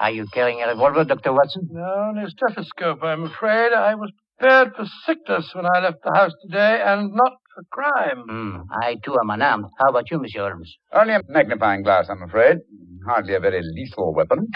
Are 0.00 0.10
you 0.10 0.26
carrying 0.32 0.62
a 0.62 0.68
revolver, 0.68 1.04
Dr. 1.04 1.32
Watson? 1.32 1.68
No, 1.70 2.10
no 2.12 2.26
stethoscope, 2.26 3.02
I'm 3.02 3.24
afraid. 3.24 3.72
I 3.72 3.94
was 3.94 4.10
prepared 4.38 4.74
for 4.74 4.84
sickness 5.06 5.50
when 5.54 5.66
I 5.66 5.80
left 5.80 5.98
the 6.02 6.12
house 6.12 6.32
today, 6.42 6.82
and 6.84 7.12
not 7.14 7.32
for 7.54 7.62
crime. 7.70 8.24
Hmm. 8.28 8.56
I, 8.82 8.96
too, 9.04 9.16
am 9.22 9.30
unarmed. 9.30 9.66
How 9.78 9.90
about 9.90 10.10
you, 10.10 10.18
Monsieur 10.18 10.50
Holmes? 10.50 10.76
Only 10.92 11.14
a 11.14 11.20
magnifying 11.28 11.82
glass, 11.82 12.08
I'm 12.10 12.22
afraid. 12.22 12.58
Hardly 13.06 13.34
a 13.34 13.40
very 13.40 13.60
lethal 13.62 14.12
weapon. 14.14 14.48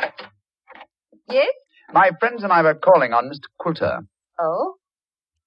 Yes? 1.28 1.52
My 1.92 2.10
friends 2.18 2.42
and 2.42 2.52
I 2.52 2.62
were 2.62 2.74
calling 2.74 3.12
on 3.12 3.26
Mr. 3.28 3.46
Quilter. 3.60 4.00
Oh? 4.40 4.74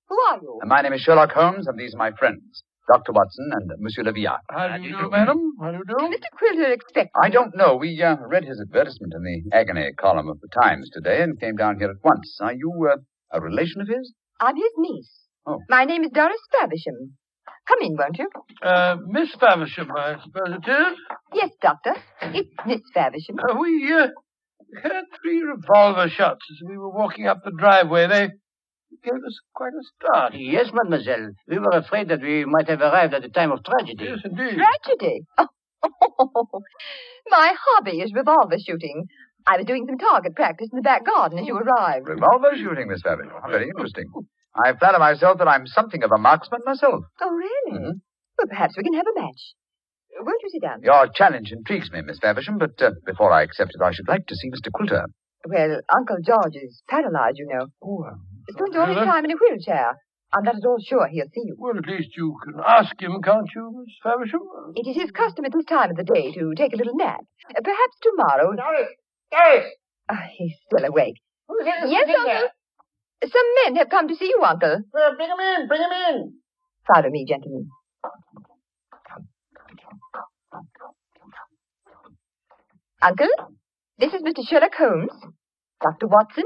Who 0.08 0.18
are 0.30 0.40
you? 0.42 0.60
And 0.62 0.70
my 0.70 0.82
name 0.82 0.94
is 0.94 1.02
Sherlock 1.02 1.32
Holmes, 1.32 1.68
and 1.68 1.78
these 1.78 1.94
are 1.94 1.98
my 1.98 2.12
friends, 2.12 2.64
Dr. 2.92 3.12
Watson 3.12 3.52
and 3.54 3.72
Monsieur 3.80 4.04
Leviat. 4.04 4.40
How 4.50 4.78
do 4.78 4.84
you 4.84 4.98
do, 4.98 5.10
madam? 5.12 5.54
How 5.62 5.72
do 5.72 5.78
you 5.78 5.84
do? 5.88 5.94
Mr. 5.96 6.30
Quilter 6.38 6.72
expects. 6.74 7.12
I 7.22 7.30
don't 7.30 7.56
know. 7.56 7.76
We 7.76 8.02
uh, 8.02 8.16
read 8.28 8.46
his 8.46 8.60
advertisement 8.60 9.14
in 9.16 9.24
the 9.24 9.56
agony 9.56 9.92
column 10.00 10.28
of 10.28 10.40
the 10.42 10.48
Times 10.48 10.90
today 10.92 11.22
and 11.22 11.40
came 11.40 11.56
down 11.56 11.78
here 11.80 11.90
at 11.90 12.04
once. 12.04 12.38
Are 12.42 12.54
you 12.54 12.72
uh, 12.92 12.98
a 13.32 13.42
relation 13.42 13.82
of 13.82 13.88
his? 13.88 14.14
I'm 14.40 14.56
his 14.56 14.74
niece. 14.78 15.12
Oh. 15.46 15.60
My 15.70 15.86
name 15.86 16.04
is 16.04 16.10
Doris 16.12 16.42
Faversham. 16.60 17.14
Come 17.68 17.78
in, 17.82 17.96
won't 17.96 18.18
you? 18.18 18.28
Uh, 18.64 18.96
Miss 19.06 19.30
Faversham, 19.40 19.92
I 19.96 20.16
suppose 20.24 20.58
it 20.58 20.72
is. 20.72 20.98
Yes, 21.34 21.52
Doctor. 21.62 21.94
It's 22.22 22.50
Miss 22.66 22.82
Faversham. 22.96 23.38
Uh, 23.38 23.54
we 23.60 23.94
uh, 23.94 24.08
heard 24.82 25.06
three 25.22 25.42
revolver 25.44 26.10
shots 26.10 26.42
as 26.52 26.68
we 26.68 26.78
were 26.78 26.90
walking 26.90 27.28
up 27.28 27.42
the 27.44 27.52
driveway. 27.56 28.08
They 28.08 28.30
gave 29.04 29.14
us 29.26 29.40
quite 29.56 29.74
a 29.74 29.84
start. 29.96 30.34
Yes, 30.36 30.68
mademoiselle. 30.74 31.30
We 31.48 31.60
were 31.60 31.72
afraid 31.78 32.10
that 32.10 32.22
we 32.22 32.46
might 32.46 32.68
have 32.70 32.82
arrived 32.82 33.14
at 33.14 33.22
the 33.22 33.30
time 33.30 33.52
of 33.52 33.64
tragedy. 33.64 34.06
Yes, 34.06 34.20
indeed. 34.24 34.58
Tragedy. 34.58 35.22
Oh, 35.38 35.48
my 37.30 37.54
hobby 37.58 38.02
is 38.02 38.12
revolver 38.14 38.58
shooting. 38.66 39.06
I 39.48 39.58
was 39.58 39.66
doing 39.66 39.86
some 39.88 39.98
target 39.98 40.36
practice 40.36 40.68
in 40.72 40.78
the 40.78 40.82
back 40.84 41.06
garden 41.06 41.40
as 41.40 41.48
you 41.48 41.56
arrived. 41.58 42.08
Revolver 42.08 42.52
shooting, 42.56 42.88
Miss 42.88 43.02
Fairview. 43.02 43.30
Very 43.50 43.68
interesting. 43.70 44.06
I 44.56 44.74
flatter 44.78 45.00
myself 45.00 45.38
that 45.38 45.48
I'm 45.48 45.66
something 45.68 46.04
of 46.04 46.12
a 46.12 46.18
marksman 46.18 46.62
myself. 46.66 47.04
Oh, 47.22 47.30
really? 47.32 47.80
Mhm. 47.80 48.02
Well, 48.38 48.48
perhaps 48.50 48.76
we 48.78 48.84
can 48.84 48.94
have 48.94 49.06
a 49.08 49.20
match. 49.20 49.54
Won't 50.20 50.42
you 50.44 50.50
sit 50.50 50.62
down? 50.62 50.82
Your 50.84 51.08
challenge 51.14 51.52
intrigues 51.52 51.92
me, 51.92 52.02
Miss 52.02 52.20
Faversham, 52.20 52.58
but 52.58 52.82
uh, 52.82 52.92
before 53.06 53.32
I 53.32 53.44
accept 53.44 53.72
it, 53.74 53.82
I 53.82 53.92
should 53.94 54.08
like 54.08 54.26
to 54.28 54.36
see 54.36 54.50
Mr. 54.50 54.70
Quilter. 54.74 55.06
Well, 55.48 55.80
Uncle 55.96 56.18
George 56.26 56.56
is 56.56 56.82
paralyzed, 56.90 57.38
you 57.38 57.48
know. 57.48 57.68
Oh, 57.82 58.06
uh, 58.50 58.54
Spends 58.58 58.76
all 58.76 58.88
his 58.88 58.98
time 58.98 59.26
in 59.26 59.32
a 59.32 59.36
wheelchair. 59.36 59.96
I'm 60.32 60.44
not 60.44 60.56
at 60.58 60.66
all 60.66 60.78
sure 60.80 61.08
he'll 61.08 61.26
see 61.34 61.42
you. 61.46 61.56
well, 61.58 61.78
at 61.78 61.88
least 61.88 62.16
you 62.16 62.38
can 62.44 62.54
ask 62.66 62.94
him, 63.02 63.20
can't 63.24 63.50
you, 63.56 63.72
Miss 63.86 63.96
Faversham? 64.04 64.42
It 64.76 64.88
is 64.88 64.96
his 64.96 65.12
custom 65.12 65.46
at 65.46 65.52
this 65.54 65.66
time 65.66 65.90
of 65.90 65.96
the 65.98 66.04
day 66.04 66.32
to 66.34 66.54
take 66.56 66.74
a 66.74 66.78
little 66.78 66.96
nap. 66.96 67.22
Uh, 67.50 67.62
perhaps 67.64 67.98
tomorrow. 68.02 68.54
Doris! 68.56 68.90
Doris! 69.32 69.66
Ah, 70.08 70.28
he's 70.38 70.54
still 70.68 70.86
awake. 70.86 71.16
Who's 71.48 71.64
here 71.66 71.82
Yes, 71.88 72.08
Uncle. 72.10 72.26
there? 72.26 72.50
Some 73.30 73.48
men 73.66 73.76
have 73.78 73.90
come 73.90 74.08
to 74.08 74.16
see 74.16 74.26
you, 74.28 74.42
Uncle. 74.46 74.82
Well, 74.94 75.16
bring 75.16 75.30
him 75.30 75.40
in, 75.40 75.68
bring 75.68 75.82
him 75.82 75.92
in. 76.10 76.34
Follow 76.88 77.10
me, 77.10 77.26
gentlemen. 77.28 77.70
Uncle, 83.02 83.28
this 83.98 84.14
is 84.14 84.22
Mr. 84.22 84.46
Sherlock 84.48 84.74
Holmes, 84.78 85.12
Dr. 85.82 86.08
Watson, 86.08 86.44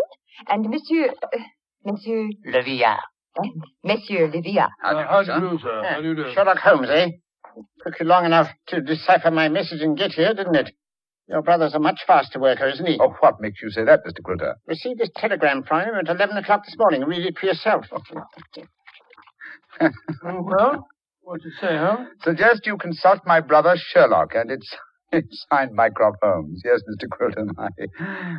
and 0.47 0.69
Monsieur. 0.69 1.09
Uh, 1.23 1.39
Monsieur. 1.85 2.29
Le 2.45 2.61
Villard. 2.63 2.99
and 3.37 3.63
Monsieur 3.83 4.27
Livia. 4.31 4.69
How 4.81 4.91
do 4.93 4.97
you 4.99 5.03
Uh, 5.03 5.07
how 5.07 5.21
do, 5.23 5.25
do 5.25 5.31
sir? 5.31 5.39
you 5.39 5.49
do, 5.49 5.59
sir? 5.63 5.83
How 5.83 6.01
do 6.01 6.07
you 6.07 6.15
do? 6.15 6.31
Sherlock 6.33 6.57
Holmes, 6.59 6.89
eh? 6.89 7.07
Took 7.85 7.99
you 7.99 8.05
long 8.05 8.25
enough 8.25 8.47
to 8.67 8.81
decipher 8.81 9.31
my 9.31 9.49
message 9.49 9.81
and 9.81 9.97
get 9.97 10.11
here, 10.13 10.33
didn't 10.33 10.55
it? 10.55 10.71
Your 11.27 11.41
brother's 11.41 11.73
a 11.73 11.79
much 11.79 12.01
faster 12.05 12.39
worker, 12.39 12.67
isn't 12.67 12.85
he? 12.85 12.97
Oh, 13.01 13.15
what 13.21 13.39
makes 13.39 13.61
you 13.61 13.69
say 13.69 13.83
that, 13.85 14.01
Mr. 14.05 14.21
Quilter? 14.23 14.55
Received 14.67 14.99
this 14.99 15.09
telegram 15.15 15.63
from 15.63 15.81
him 15.81 15.95
at 15.95 16.07
11 16.09 16.35
o'clock 16.37 16.65
this 16.65 16.75
morning. 16.77 17.03
Read 17.05 17.25
it 17.25 17.37
for 17.37 17.45
yourself. 17.47 17.85
Well, 20.23 20.87
what 21.21 21.41
do 21.41 21.47
you 21.49 21.55
say, 21.59 21.75
huh? 21.77 22.05
Suggest 22.21 22.65
you 22.65 22.77
consult 22.77 23.21
my 23.25 23.39
brother 23.41 23.75
Sherlock, 23.75 24.35
and 24.35 24.51
it's, 24.51 24.71
it's 24.71 24.77
signed 25.51 25.71
Mycroft 25.73 26.17
Holmes. 26.21 26.61
Yes, 26.63 26.81
Mr. 26.89 27.07
Quilter, 27.09 27.45
my, 27.57 27.69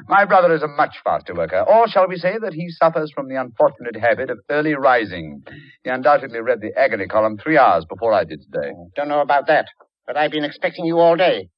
my 0.08 0.24
brother 0.24 0.54
is 0.54 0.62
a 0.62 0.68
much 0.68 0.96
faster 1.04 1.34
worker. 1.34 1.64
Or 1.66 1.88
shall 1.88 2.08
we 2.08 2.16
say 2.16 2.36
that 2.40 2.54
he 2.54 2.68
suffers 2.70 3.12
from 3.14 3.28
the 3.28 3.36
unfortunate 3.40 3.96
habit 3.96 4.30
of 4.30 4.38
early 4.50 4.74
rising? 4.74 5.42
He 5.82 5.90
undoubtedly 5.90 6.40
read 6.40 6.60
the 6.60 6.72
agony 6.78 7.06
column 7.06 7.38
three 7.38 7.58
hours 7.58 7.84
before 7.88 8.12
I 8.12 8.24
did 8.24 8.42
today. 8.42 8.72
Don't 8.96 9.08
know 9.08 9.20
about 9.20 9.46
that, 9.48 9.66
but 10.06 10.16
I've 10.16 10.30
been 10.30 10.44
expecting 10.44 10.84
you 10.84 10.98
all 10.98 11.16
day. 11.16 11.48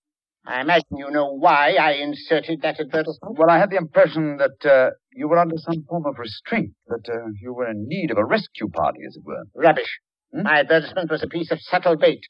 I 0.49 0.61
imagine 0.61 0.97
you 0.97 1.11
know 1.11 1.33
why 1.33 1.73
I 1.75 1.95
inserted 1.95 2.63
that 2.63 2.79
advertisement. 2.79 3.37
Well, 3.37 3.51
I 3.51 3.59
had 3.59 3.71
the 3.71 3.77
impression 3.77 4.37
that 4.37 4.65
uh, 4.65 4.91
you 5.13 5.29
were 5.29 5.39
under 5.39 5.57
some 5.59 5.83
form 5.89 6.05
of 6.07 6.19
restraint, 6.19 6.71
that 6.87 7.09
uh, 7.13 7.27
you 7.41 7.53
were 7.53 7.69
in 7.69 7.87
need 7.89 8.13
of 8.13 8.19
a 8.19 8.25
rescue 8.25 8.69
party, 8.69 9.01
as 9.09 9.17
it 9.17 9.25
were. 9.25 9.43
Rubbish. 9.57 9.99
My 10.33 10.61
advertisement 10.61 11.11
was 11.11 11.23
a 11.23 11.27
piece 11.27 11.51
of 11.51 11.59
subtle 11.63 11.97
bait. 11.97 12.21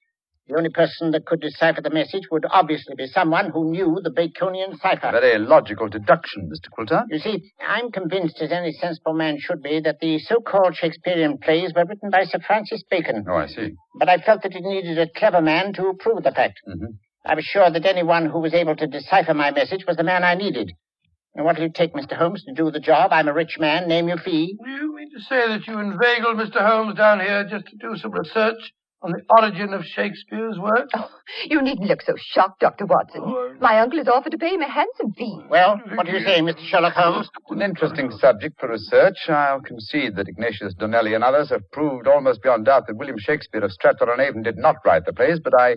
The 0.48 0.56
only 0.56 0.70
person 0.70 1.10
that 1.10 1.26
could 1.26 1.40
decipher 1.40 1.80
the 1.80 1.90
message 1.90 2.22
would 2.30 2.44
obviously 2.48 2.94
be 2.94 3.08
someone 3.08 3.50
who 3.50 3.68
knew 3.72 3.98
the 4.00 4.10
Baconian 4.10 4.78
cipher. 4.78 5.08
A 5.08 5.20
Very 5.20 5.38
logical 5.38 5.88
deduction, 5.88 6.48
Mr. 6.48 6.70
Quilter. 6.70 7.02
You 7.10 7.18
see, 7.18 7.50
I'm 7.66 7.90
convinced, 7.90 8.40
as 8.40 8.52
any 8.52 8.70
sensible 8.70 9.14
man 9.14 9.38
should 9.40 9.60
be, 9.60 9.80
that 9.80 9.98
the 10.00 10.20
so-called 10.20 10.76
Shakespearean 10.76 11.38
plays 11.38 11.72
were 11.74 11.84
written 11.84 12.10
by 12.10 12.22
Sir 12.24 12.38
Francis 12.46 12.84
Bacon. 12.88 13.24
Oh, 13.28 13.34
I 13.34 13.48
see. 13.48 13.72
But 13.98 14.08
I 14.08 14.18
felt 14.18 14.42
that 14.42 14.54
it 14.54 14.62
needed 14.62 14.98
a 15.00 15.08
clever 15.08 15.42
man 15.42 15.72
to 15.74 15.94
prove 15.98 16.22
the 16.22 16.30
fact. 16.30 16.60
Mhm. 16.68 16.94
I 17.24 17.34
was 17.34 17.44
sure 17.44 17.68
that 17.68 17.84
anyone 17.84 18.26
who 18.26 18.38
was 18.38 18.54
able 18.54 18.76
to 18.76 18.86
decipher 18.86 19.34
my 19.34 19.50
message 19.50 19.84
was 19.84 19.96
the 19.96 20.04
man 20.04 20.22
I 20.22 20.34
needed. 20.34 20.70
And 21.34 21.44
what 21.44 21.58
will 21.58 21.64
it 21.66 21.74
take, 21.74 21.92
Mr. 21.92 22.12
Holmes, 22.12 22.44
to 22.44 22.52
do 22.54 22.70
the 22.70 22.78
job? 22.78 23.12
I'm 23.12 23.26
a 23.26 23.32
rich 23.32 23.58
man. 23.58 23.88
Name 23.88 24.06
your 24.06 24.18
fee. 24.18 24.56
Do 24.64 24.70
You 24.70 24.94
mean 24.94 25.10
to 25.10 25.20
say 25.22 25.48
that 25.48 25.66
you 25.66 25.80
inveigled 25.80 26.36
Mr. 26.36 26.64
Holmes 26.64 26.94
down 26.96 27.18
here 27.18 27.42
just 27.50 27.66
to 27.66 27.76
do 27.76 27.96
some 27.96 28.12
research 28.12 28.72
on 29.06 29.12
the 29.12 29.22
origin 29.40 29.72
of 29.72 29.84
Shakespeare's 29.84 30.58
work? 30.58 30.88
Oh, 30.94 31.08
you 31.48 31.62
needn't 31.62 31.88
look 31.88 32.02
so 32.02 32.14
shocked, 32.18 32.60
Dr. 32.60 32.86
Watson. 32.86 33.22
Oh, 33.24 33.54
My 33.60 33.78
uncle 33.78 33.98
has 33.98 34.08
offered 34.08 34.32
to 34.32 34.38
pay 34.38 34.54
him 34.54 34.62
a 34.62 34.68
handsome 34.70 35.12
fee. 35.12 35.38
Well, 35.48 35.80
what 35.94 36.06
do 36.06 36.12
you 36.12 36.24
say, 36.24 36.40
Mr. 36.40 36.60
Sherlock 36.68 36.94
Holmes? 36.94 37.28
An 37.50 37.62
interesting 37.62 38.10
subject 38.10 38.58
for 38.58 38.68
research. 38.68 39.16
I'll 39.28 39.60
concede 39.60 40.16
that 40.16 40.28
Ignatius 40.28 40.74
Donnelly 40.74 41.14
and 41.14 41.22
others 41.22 41.50
have 41.50 41.62
proved 41.72 42.08
almost 42.08 42.42
beyond 42.42 42.66
doubt 42.66 42.86
that 42.88 42.96
William 42.96 43.18
Shakespeare 43.18 43.64
of 43.64 43.72
Stratford-on-Avon 43.72 44.42
did 44.42 44.56
not 44.56 44.76
write 44.84 45.04
the 45.06 45.12
plays, 45.12 45.38
but 45.42 45.52
I 45.58 45.76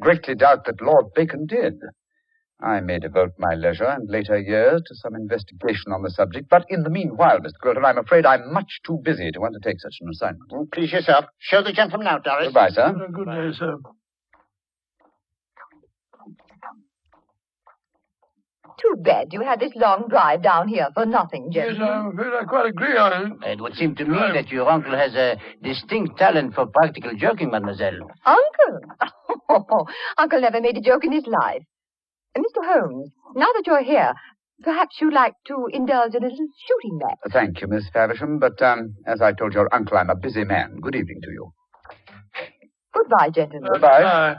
greatly 0.00 0.34
doubt 0.36 0.64
that 0.66 0.80
Lord 0.80 1.06
Bacon 1.14 1.46
did. 1.46 1.74
I 2.60 2.80
may 2.80 2.98
devote 2.98 3.34
my 3.38 3.54
leisure 3.54 3.86
and 3.86 4.10
later 4.10 4.36
years 4.36 4.82
to 4.86 4.94
some 4.96 5.14
investigation 5.14 5.92
on 5.92 6.02
the 6.02 6.10
subject, 6.10 6.48
but 6.50 6.64
in 6.68 6.82
the 6.82 6.90
meanwhile, 6.90 7.38
Mr. 7.38 7.52
Quilter, 7.62 7.84
I'm 7.84 7.98
afraid 7.98 8.26
I'm 8.26 8.52
much 8.52 8.80
too 8.84 8.98
busy 9.02 9.30
to 9.30 9.44
undertake 9.44 9.78
such 9.80 9.98
an 10.00 10.08
assignment. 10.10 10.50
Oh, 10.52 10.66
please 10.72 10.90
yourself. 10.92 11.26
Show 11.38 11.62
the 11.62 11.72
gentleman 11.72 12.08
out, 12.08 12.24
Doris. 12.24 12.46
Goodbye, 12.48 12.70
sir. 12.70 12.92
Good 13.12 13.26
day, 13.26 13.52
sir. 13.56 13.76
Too 18.80 18.94
bad 19.02 19.32
you 19.32 19.40
had 19.42 19.58
this 19.58 19.72
long 19.74 20.06
drive 20.08 20.40
down 20.42 20.68
here 20.68 20.88
for 20.94 21.04
nothing, 21.04 21.48
Yes, 21.50 21.72
gentlemen. 21.76 21.88
I'm 21.88 22.18
afraid 22.18 22.32
I 22.40 22.44
quite 22.44 22.66
agree 22.66 22.96
on 22.96 23.40
it. 23.42 23.50
It 23.52 23.60
would 23.60 23.74
seem 23.74 23.96
to 23.96 24.04
me 24.04 24.18
that 24.34 24.50
your 24.50 24.68
uncle 24.68 24.96
has 24.96 25.14
a 25.16 25.36
distinct 25.62 26.16
talent 26.16 26.54
for 26.54 26.66
practical 26.66 27.10
joking, 27.16 27.50
mademoiselle. 27.50 27.98
Uncle? 28.24 28.80
Oh, 29.50 29.86
uncle 30.18 30.42
never 30.42 30.60
made 30.60 30.76
a 30.76 30.80
joke 30.82 31.04
in 31.04 31.12
his 31.12 31.26
life. 31.26 31.62
Uh, 32.38 32.42
Mr. 32.42 32.64
Holmes, 32.64 33.10
now 33.34 33.46
that 33.54 33.62
you're 33.66 33.82
here, 33.82 34.12
perhaps 34.62 34.96
you'd 35.00 35.14
like 35.14 35.34
to 35.46 35.66
indulge 35.72 36.14
in 36.14 36.22
a 36.22 36.28
little 36.28 36.48
shooting 36.66 36.98
match. 36.98 37.32
Thank 37.32 37.60
you, 37.60 37.68
Miss 37.68 37.88
Faversham, 37.94 38.38
but 38.38 38.60
um, 38.62 38.94
as 39.06 39.20
I 39.20 39.32
told 39.32 39.54
your 39.54 39.72
uncle, 39.74 39.96
I'm 39.96 40.10
a 40.10 40.16
busy 40.16 40.44
man. 40.44 40.78
Good 40.80 40.94
evening 40.94 41.20
to 41.22 41.30
you. 41.30 41.52
Goodbye, 42.94 43.30
gentlemen. 43.30 43.70
Goodbye. 43.72 44.02
Uh, 44.02 44.34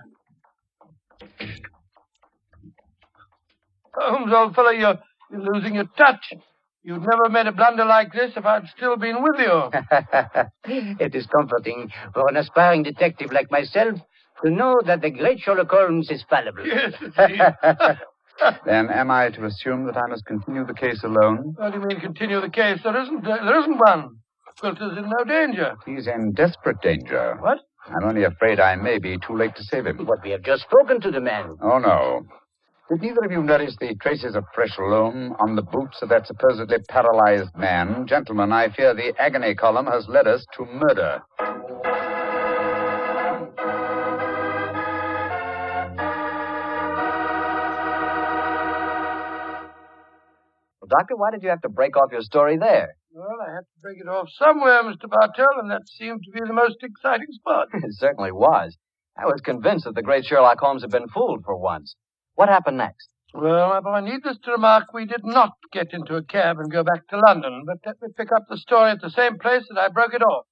Holmes, 3.93 4.33
old 4.33 4.55
fellow, 4.55 4.69
you're, 4.69 4.99
you're 5.31 5.53
losing 5.53 5.75
your 5.75 5.89
touch. 5.97 6.33
You'd 6.83 7.01
never 7.01 7.29
made 7.29 7.45
a 7.47 7.51
blunder 7.51 7.85
like 7.85 8.13
this 8.13 8.31
if 8.35 8.45
I'd 8.45 8.67
still 8.75 8.95
been 8.95 9.21
with 9.21 9.39
you. 9.39 9.69
it 10.99 11.13
is 11.13 11.27
comforting 11.27 11.91
for 12.13 12.29
an 12.29 12.37
aspiring 12.37 12.83
detective 12.83 13.31
like 13.33 13.51
myself 13.51 13.99
to 14.43 14.49
know 14.49 14.79
that 14.85 15.01
the 15.01 15.09
great 15.11 15.39
Sherlock 15.39 15.69
Holmes 15.71 16.09
is 16.09 16.23
fallible. 16.29 16.65
Yes, 16.65 16.93
indeed. 17.01 17.41
Then 18.65 18.89
am 18.89 19.11
I 19.11 19.29
to 19.31 19.45
assume 19.45 19.85
that 19.87 19.97
I 19.97 20.07
must 20.07 20.25
continue 20.25 20.65
the 20.65 20.73
case 20.73 21.03
alone? 21.03 21.53
What 21.57 21.73
do 21.73 21.79
you 21.79 21.85
mean 21.85 21.99
continue 21.99 22.39
the 22.39 22.49
case? 22.49 22.79
There 22.83 22.97
isn't, 23.01 23.27
uh, 23.27 23.43
there 23.43 23.59
isn't 23.59 23.77
one. 23.77 24.15
Quilter's 24.59 24.97
in 24.97 25.09
no 25.09 25.23
danger. 25.25 25.75
He's 25.85 26.07
in 26.07 26.31
desperate 26.33 26.81
danger. 26.81 27.35
What? 27.41 27.59
I'm 27.87 28.03
only 28.07 28.23
afraid 28.23 28.59
I 28.59 28.75
may 28.75 28.99
be 28.99 29.17
too 29.17 29.35
late 29.35 29.55
to 29.55 29.63
save 29.63 29.87
him. 29.87 30.05
But 30.05 30.23
we 30.23 30.31
have 30.31 30.43
just 30.43 30.63
spoken 30.63 31.01
to 31.01 31.11
the 31.11 31.19
man. 31.21 31.55
Oh, 31.61 31.79
no. 31.79 32.21
Did 32.89 33.01
neither 33.01 33.23
of 33.25 33.31
you 33.31 33.43
notice 33.43 33.75
the 33.79 33.95
traces 34.01 34.35
of 34.35 34.43
fresh 34.55 34.75
loam 34.79 35.35
on 35.39 35.55
the 35.55 35.61
boots 35.61 36.01
of 36.01 36.09
that 36.09 36.25
supposedly 36.25 36.77
paralyzed 36.89 37.55
man? 37.55 38.07
Gentlemen, 38.07 38.51
I 38.51 38.69
fear 38.69 38.93
the 38.93 39.13
agony 39.19 39.53
column 39.53 39.85
has 39.85 40.07
led 40.07 40.27
us 40.27 40.45
to 40.57 40.65
murder. 40.65 41.21
Doctor, 50.89 51.15
why 51.15 51.31
did 51.31 51.43
you 51.43 51.49
have 51.49 51.61
to 51.61 51.69
break 51.69 51.95
off 51.95 52.11
your 52.11 52.21
story 52.21 52.57
there? 52.57 52.95
Well, 53.13 53.37
I 53.47 53.53
had 53.53 53.61
to 53.61 53.81
break 53.81 53.99
it 53.99 54.07
off 54.07 54.27
somewhere, 54.37 54.83
Mr. 54.83 55.09
Bartell, 55.09 55.59
and 55.61 55.69
that 55.69 55.87
seemed 55.87 56.21
to 56.25 56.31
be 56.31 56.39
the 56.45 56.53
most 56.53 56.77
exciting 56.81 57.31
spot. 57.31 57.67
it 57.73 57.93
certainly 57.93 58.31
was. 58.31 58.75
I 59.17 59.25
was 59.25 59.41
convinced 59.41 59.85
that 59.85 59.95
the 59.95 60.01
great 60.01 60.25
Sherlock 60.25 60.59
Holmes 60.59 60.81
had 60.81 60.91
been 60.91 61.07
fooled 61.07 61.43
for 61.45 61.57
once. 61.57 61.95
What 62.35 62.49
happened 62.49 62.77
next? 62.77 63.09
Well, 63.33 63.69
my 63.69 63.79
boy, 63.81 63.99
needless 63.99 64.37
to 64.43 64.51
remark, 64.51 64.91
we 64.93 65.05
did 65.05 65.23
not 65.23 65.51
get 65.71 65.93
into 65.93 66.15
a 66.15 66.23
cab 66.23 66.57
and 66.57 66.71
go 66.71 66.83
back 66.83 67.07
to 67.09 67.19
London, 67.19 67.63
but 67.65 67.77
let 67.85 68.01
me 68.01 68.07
pick 68.17 68.31
up 68.31 68.43
the 68.49 68.57
story 68.57 68.91
at 68.91 69.01
the 69.01 69.11
same 69.11 69.37
place 69.37 69.65
that 69.69 69.79
I 69.79 69.89
broke 69.89 70.13
it 70.13 70.23
off. 70.23 70.45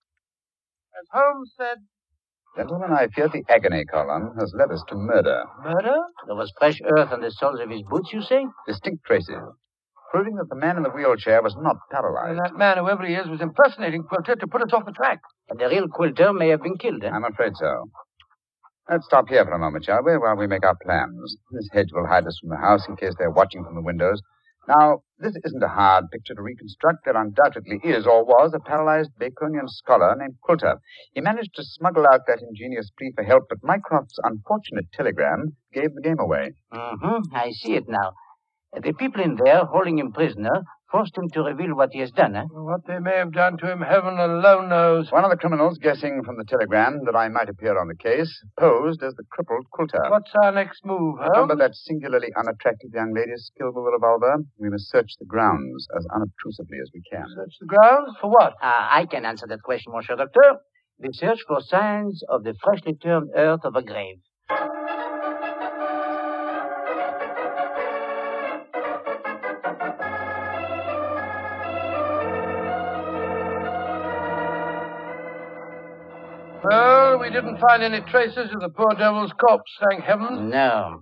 As 1.00 1.08
Holmes 1.12 1.54
said, 1.58 1.78
Gentlemen, 2.56 2.91
I 2.91 3.08
fear 3.08 3.30
the 3.30 3.43
agony 3.50 3.86
column 3.86 4.34
has 4.39 4.52
led 4.58 4.71
us 4.71 4.84
to 4.89 4.95
murder. 4.95 5.43
murder? 5.63 5.95
There 6.26 6.36
was 6.36 6.52
fresh 6.58 6.80
earth 6.84 7.12
on 7.12 7.21
the 7.21 7.30
soles 7.30 7.60
of 7.60 7.69
his 7.69 7.84
boots, 7.84 8.10
you 8.12 8.21
say? 8.23 8.47
Distinct 8.65 9.06
traces, 9.06 9.38
proving 10.11 10.35
that 10.35 10.49
the 10.49 10.55
man 10.55 10.77
in 10.77 10.83
the 10.83 10.89
wheelchair 10.89 11.41
was 11.41 11.55
not 11.55 11.75
And 11.75 11.91
paralyzed. 11.91 12.39
that 12.39 12.57
man, 12.57 12.77
whoever 12.77 13.05
he 13.05 13.13
is, 13.15 13.27
was 13.27 13.41
impersonating 13.41 14.03
Quilter 14.03 14.35
to 14.35 14.47
put 14.47 14.61
us 14.61 14.73
off 14.73 14.85
the 14.85 14.91
track. 14.91 15.19
And 15.49 15.59
the 15.59 15.67
real 15.67 15.87
Quilter 15.87 16.33
may 16.33 16.49
have 16.49 16.61
been 16.61 16.77
killed, 16.77 17.03
eh? 17.03 17.09
I'm 17.09 17.23
afraid 17.25 17.53
so. 17.55 17.85
Let's 18.89 19.05
stop 19.05 19.27
here 19.27 19.43
for 19.43 19.51
a 19.51 19.59
moment, 19.59 19.83
shall 19.85 20.03
we, 20.03 20.17
while 20.17 20.37
we 20.37 20.47
make 20.47 20.65
our 20.65 20.77
plans. 20.81 21.35
This 21.51 21.69
hedge 21.73 21.89
will 21.91 22.07
hide 22.07 22.25
us 22.25 22.37
from 22.39 22.49
the 22.49 22.57
house 22.57 22.87
in 22.87 22.95
case 22.95 23.13
they're 23.19 23.29
watching 23.31 23.63
from 23.63 23.75
the 23.75 23.81
windows. 23.81 24.21
Now, 24.67 24.99
this 25.19 25.33
isn't 25.45 25.63
a 25.63 25.67
hard 25.69 26.05
picture 26.11 26.35
to 26.35 26.41
reconstruct. 26.41 27.05
There 27.05 27.15
undoubtedly 27.15 27.79
is, 27.83 28.05
or 28.05 28.25
was, 28.25 28.53
a 28.53 28.59
paralyzed 28.59 29.11
Baconian 29.19 29.67
scholar 29.67 30.13
named 30.17 30.35
Quilter. 30.43 30.75
He 31.13 31.21
managed 31.21 31.55
to 31.55 31.63
smuggle 31.63 32.05
out 32.05 32.21
that 32.27 32.41
ingenious 32.41 32.91
plea 32.97 33.13
for 33.15 33.23
help, 33.23 33.43
but 33.49 33.59
Mycroft's 33.63 34.19
unfortunate 34.23 34.85
telegram 34.93 35.55
gave 35.73 35.93
the 35.93 36.01
game 36.01 36.19
away. 36.19 36.51
Mm-hmm. 36.73 37.33
I 37.35 37.51
see 37.51 37.75
it 37.75 37.85
now. 37.87 38.11
The 38.73 38.93
people 38.93 39.23
in 39.23 39.36
there, 39.36 39.65
holding 39.65 39.97
him 39.97 40.12
prisoner, 40.12 40.63
forced 40.91 41.17
him 41.17 41.30
to 41.34 41.41
reveal 41.41 41.75
what 41.75 41.89
he 41.91 41.99
has 41.99 42.12
done, 42.12 42.36
eh? 42.36 42.43
What 42.51 42.86
they 42.86 42.99
may 42.99 43.17
have 43.17 43.32
done 43.34 43.58
to 43.58 43.71
him, 43.71 43.82
heaven 43.82 44.19
alone 44.19 44.69
knows. 44.69 45.12
One 45.12 45.23
of 45.23 45.32
the 45.32 45.38
criminals, 45.38 45.77
guessing 45.82 46.21
from 46.23 46.38
the 46.38 46.45
telegram 46.45 47.01
that 47.06 47.15
I 47.15 47.27
might 47.30 47.49
appear 47.49 47.77
on 47.80 47.88
the 47.88 47.95
case, 47.95 48.30
posed 48.60 49.01
as 49.03 49.13
the 49.15 49.23
crippled 49.32 49.65
Quilter. 49.71 50.10
What's 50.10 50.32
our 50.43 50.51
next 50.51 50.86
move, 50.86 51.17
Remember 51.19 51.56
that 51.56 51.75
singularly 51.75 52.27
unattractive 52.38 52.91
young 52.93 53.13
lady 53.15 53.36
skilled 53.38 53.75
with 53.75 53.86
a 53.88 53.91
revolver? 53.91 54.43
We 54.60 54.69
must 54.69 54.89
search 54.89 55.12
the 55.19 55.25
grounds 55.25 55.88
as 55.97 56.06
unobtrusively 56.13 56.77
as 56.82 56.91
we 56.93 57.01
can. 57.12 57.25
Search 57.36 57.56
the 57.60 57.67
grounds 57.67 58.15
for 58.21 58.30
what? 58.30 58.53
Uh, 58.62 58.88
I 58.91 59.08
can 59.10 59.25
answer 59.25 59.47
that 59.47 59.63
question, 59.63 59.93
Monsieur 59.93 60.15
Doctor. 60.15 60.60
The 60.99 61.13
search 61.13 61.39
for 61.47 61.62
signs 61.62 62.21
of 62.30 62.43
the 62.43 62.56
freshly 62.63 62.95
turned 62.95 63.30
earth 63.36 63.62
of 63.63 63.75
a 63.75 63.84
grave. 63.84 64.17
Well, 77.17 77.27
we 77.27 77.34
didn't 77.34 77.58
find 77.58 77.82
any 77.82 78.01
traces 78.12 78.53
of 78.53 78.60
the 78.60 78.69
poor 78.69 78.93
devil's 78.93 79.32
corpse, 79.34 79.71
thank 79.89 80.03
heaven. 80.03 80.51
No. 80.51 81.01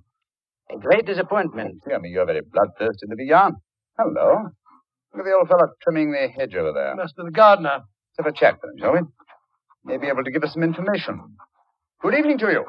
A 0.71 0.77
great 0.77 1.05
disappointment. 1.05 1.83
Dear 1.85 1.99
me, 1.99 2.07
you're 2.07 2.25
very 2.25 2.39
bloodthirsty, 2.39 3.05
Livia. 3.09 3.51
Hello. 3.99 4.45
Look 5.13 5.19
at 5.19 5.25
the 5.25 5.35
old 5.37 5.49
fellow 5.49 5.73
trimming 5.83 6.13
the 6.13 6.29
hedge 6.29 6.55
over 6.55 6.71
there. 6.71 6.95
Must 6.95 7.17
be 7.17 7.23
the 7.25 7.31
gardener. 7.31 7.81
Let's 7.81 8.17
have 8.17 8.27
a 8.27 8.31
chat 8.31 8.55
with 8.61 8.71
him, 8.71 8.77
shall 8.79 8.93
we? 8.93 8.99
May 9.83 9.97
be 9.97 10.07
able 10.07 10.23
to 10.23 10.31
give 10.31 10.41
us 10.45 10.53
some 10.53 10.63
information. 10.63 11.19
Good 12.01 12.15
evening 12.15 12.37
to 12.37 12.47
you. 12.49 12.63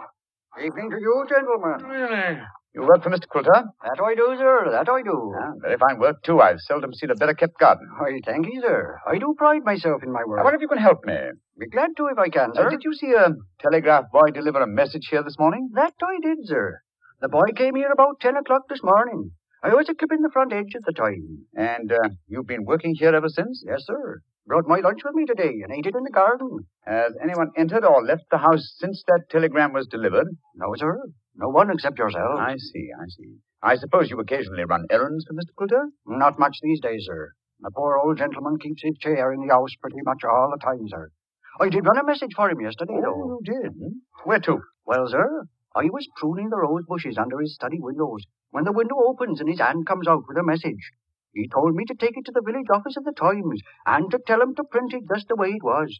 Evening 0.65 0.91
to 0.91 0.97
you, 0.99 1.27
gentlemen. 1.29 1.89
Really? 1.89 2.41
You 2.77 2.83
work 2.83 3.03
for 3.03 3.09
Mr. 3.11 3.27
Quilter? 3.27 3.65
That 3.85 4.01
I 4.05 4.15
do, 4.15 4.27
sir. 4.37 4.71
That 4.71 4.89
I 4.89 5.01
do. 5.03 5.33
Ah, 5.41 5.53
very 5.63 5.79
fine 5.79 5.99
work, 5.99 6.23
too. 6.23 6.41
I've 6.43 6.61
seldom 6.61 6.93
seen 6.93 7.11
a 7.11 7.15
better 7.15 7.33
kept 7.33 7.59
garden. 7.59 7.89
I 7.99 8.21
thank 8.25 8.45
you, 8.47 8.61
sir. 8.61 8.99
I 9.11 9.17
do 9.19 9.35
pride 9.39 9.65
myself 9.65 10.03
in 10.03 10.13
my 10.13 10.21
I 10.21 10.25
work. 10.29 10.45
wonder 10.45 10.57
if 10.57 10.61
you 10.61 10.69
can 10.69 10.77
help 10.89 11.03
me. 11.07 11.17
Be 11.59 11.69
glad 11.69 11.97
to 11.97 12.09
if 12.09 12.19
I 12.19 12.29
can, 12.29 12.51
Uh, 12.51 12.55
sir. 12.55 12.69
did 12.69 12.85
you 12.85 12.93
see 12.93 13.13
a 13.15 13.31
telegraph 13.61 14.11
boy 14.13 14.27
deliver 14.35 14.61
a 14.61 14.67
message 14.67 15.07
here 15.11 15.23
this 15.23 15.39
morning? 15.39 15.71
That 15.73 15.95
I 16.03 16.19
did, 16.23 16.47
sir. 16.47 16.81
The 17.23 17.31
boy 17.31 17.47
came 17.57 17.77
here 17.77 17.91
about 17.91 18.21
ten 18.21 18.37
o'clock 18.37 18.69
this 18.69 18.83
morning. 18.83 19.31
I 19.63 19.73
was 19.75 19.89
a 19.89 19.95
clipping 19.95 20.21
the 20.21 20.31
front 20.31 20.53
edge 20.53 20.75
at 20.77 20.85
the 20.85 20.93
time. 20.93 21.47
And 21.57 21.91
uh, 21.91 22.11
you've 22.29 22.47
been 22.47 22.67
working 22.67 22.95
here 22.95 23.15
ever 23.15 23.31
since? 23.31 23.65
Yes, 23.67 23.87
sir. 23.87 24.21
Brought 24.47 24.69
my 24.69 24.81
lunch 24.81 25.01
with 25.03 25.15
me 25.15 25.25
today 25.25 25.55
and 25.63 25.73
ate 25.73 25.87
it 25.87 25.97
in 25.97 26.05
the 26.05 26.11
garden. 26.11 26.67
Has 26.85 27.15
anyone 27.23 27.51
entered 27.57 27.85
or 27.87 28.05
left 28.05 28.25
the 28.31 28.39
house 28.39 28.75
since 28.79 29.03
that 29.09 29.31
telegram 29.31 29.73
was 29.73 29.87
delivered? 29.89 30.29
No, 30.55 30.75
sir. 30.77 30.99
No 31.39 31.49
one 31.49 31.71
except 31.71 31.99
yourself. 31.99 32.39
I 32.39 32.57
see, 32.57 32.89
I 32.99 33.07
see. 33.09 33.37
I 33.63 33.77
suppose 33.77 34.11
you 34.11 34.19
occasionally 34.21 34.65
run 34.65 34.87
errands 34.91 35.25
for 35.27 35.35
Mr. 35.35 35.55
Quilter? 35.57 35.89
Not 36.07 36.39
much 36.39 36.57
these 36.63 36.81
days, 36.81 37.05
sir. 37.07 37.33
The 37.61 37.71
poor 37.71 37.97
old 37.99 38.19
gentleman 38.19 38.59
keeps 38.59 38.83
his 38.83 38.97
chair 38.99 39.33
in 39.33 39.41
the 39.47 39.53
house 39.53 39.75
pretty 39.81 40.01
much 40.05 40.25
all 40.25 40.51
the 40.51 40.59
time, 40.65 40.87
sir. 40.89 41.11
Oh, 41.59 41.65
I 41.65 41.69
did 41.71 41.87
run 41.87 41.99
a 41.99 42.05
message 42.05 42.33
for 42.37 42.51
him 42.51 42.61
yesterday, 42.61 42.95
Oh, 42.99 43.01
though. 43.03 43.39
you 43.41 43.63
did? 43.63 43.73
Hmm? 43.73 43.99
Where 44.25 44.41
to? 44.41 44.61
Well, 44.85 45.09
sir, 45.09 45.45
I 45.75 45.85
was 45.91 46.09
pruning 46.17 46.51
the 46.51 46.57
rose 46.59 46.85
bushes 46.87 47.19
under 47.19 47.41
his 47.41 47.55
study 47.55 47.79
windows 47.81 48.25
when 48.51 48.65
the 48.65 48.73
window 48.73 48.97
opens 49.07 49.41
and 49.41 49.49
his 49.49 49.61
hand 49.61 49.87
comes 49.87 50.07
out 50.07 50.25
with 50.29 50.37
a 50.39 50.43
message. 50.45 50.93
He 51.33 51.49
told 51.49 51.75
me 51.75 51.85
to 51.87 51.95
take 51.95 52.17
it 52.17 52.25
to 52.27 52.33
the 52.33 52.43
village 52.45 52.69
office 52.73 52.97
of 52.97 53.05
the 53.05 53.13
Times 53.13 53.61
and 53.85 54.11
to 54.11 54.19
tell 54.27 54.41
him 54.41 54.55
to 54.55 54.65
print 54.65 54.95
it 54.95 55.05
just 55.13 55.29
the 55.29 55.37
way 55.37 55.49
it 55.51 55.63
was. 55.63 55.99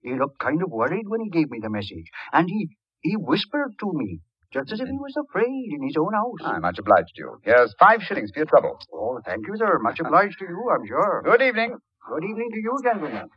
He 0.00 0.14
looked 0.14 0.38
kind 0.38 0.62
of 0.62 0.70
worried 0.70 1.08
when 1.08 1.20
he 1.20 1.30
gave 1.30 1.50
me 1.50 1.58
the 1.60 1.70
message, 1.70 2.10
and 2.32 2.48
he, 2.48 2.76
he 3.00 3.16
whispered 3.16 3.74
to 3.80 3.92
me, 3.92 4.20
just 4.52 4.72
as 4.72 4.80
if 4.80 4.88
he 4.88 4.98
was 4.98 5.14
afraid 5.28 5.68
in 5.72 5.82
his 5.86 5.96
own 5.98 6.12
house. 6.14 6.42
I'm 6.44 6.62
much 6.62 6.78
obliged 6.78 7.12
to 7.16 7.20
you. 7.22 7.40
Here's 7.42 7.74
five 7.78 8.00
shillings 8.02 8.30
for 8.32 8.40
your 8.40 8.46
trouble. 8.46 8.78
Oh, 8.92 9.20
thank 9.24 9.46
you, 9.46 9.54
sir. 9.56 9.78
Much 9.80 10.00
obliged 10.00 10.38
to 10.38 10.44
you, 10.46 10.70
I'm 10.72 10.86
sure. 10.86 11.22
Good 11.24 11.42
evening. 11.42 11.76
Good 12.08 12.24
evening 12.24 12.48
to 12.52 12.58
you, 12.58 12.78
gentlemen. 12.84 13.28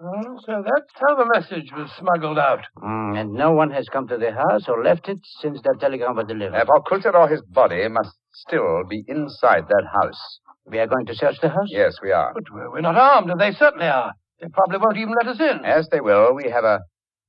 Oh, 0.00 0.38
so 0.44 0.62
that's 0.64 0.92
how 0.96 1.14
the 1.14 1.30
message 1.34 1.70
was 1.72 1.88
smuggled 1.98 2.38
out. 2.38 2.60
Mm, 2.82 3.18
and 3.20 3.32
no 3.32 3.52
one 3.52 3.70
has 3.70 3.88
come 3.92 4.08
to 4.08 4.16
the 4.18 4.32
house 4.32 4.64
or 4.68 4.82
left 4.82 5.08
it 5.08 5.18
since 5.40 5.60
that 5.62 5.78
telegram 5.80 6.16
was 6.16 6.26
delivered. 6.26 6.66
For 6.66 6.82
Quilter 6.82 7.14
or 7.16 7.28
his 7.28 7.42
body 7.42 7.86
must 7.88 8.10
still 8.32 8.82
be 8.88 9.04
inside 9.06 9.68
that 9.68 9.84
house. 10.02 10.40
We 10.66 10.78
are 10.78 10.88
going 10.88 11.06
to 11.06 11.14
search 11.14 11.36
the 11.40 11.48
house? 11.48 11.68
Yes, 11.68 11.96
we 12.02 12.10
are. 12.10 12.32
But 12.34 12.44
we're 12.52 12.70
we're 12.72 12.80
not 12.80 12.96
armed, 12.96 13.30
and 13.30 13.40
they 13.40 13.52
certainly 13.52 13.86
are. 13.86 14.12
They 14.40 14.48
probably 14.48 14.78
won't 14.78 14.96
even 14.96 15.14
let 15.14 15.28
us 15.28 15.40
in. 15.40 15.60
Yes, 15.62 15.86
they 15.92 16.00
will. 16.00 16.34
We 16.34 16.50
have 16.50 16.64
a 16.64 16.80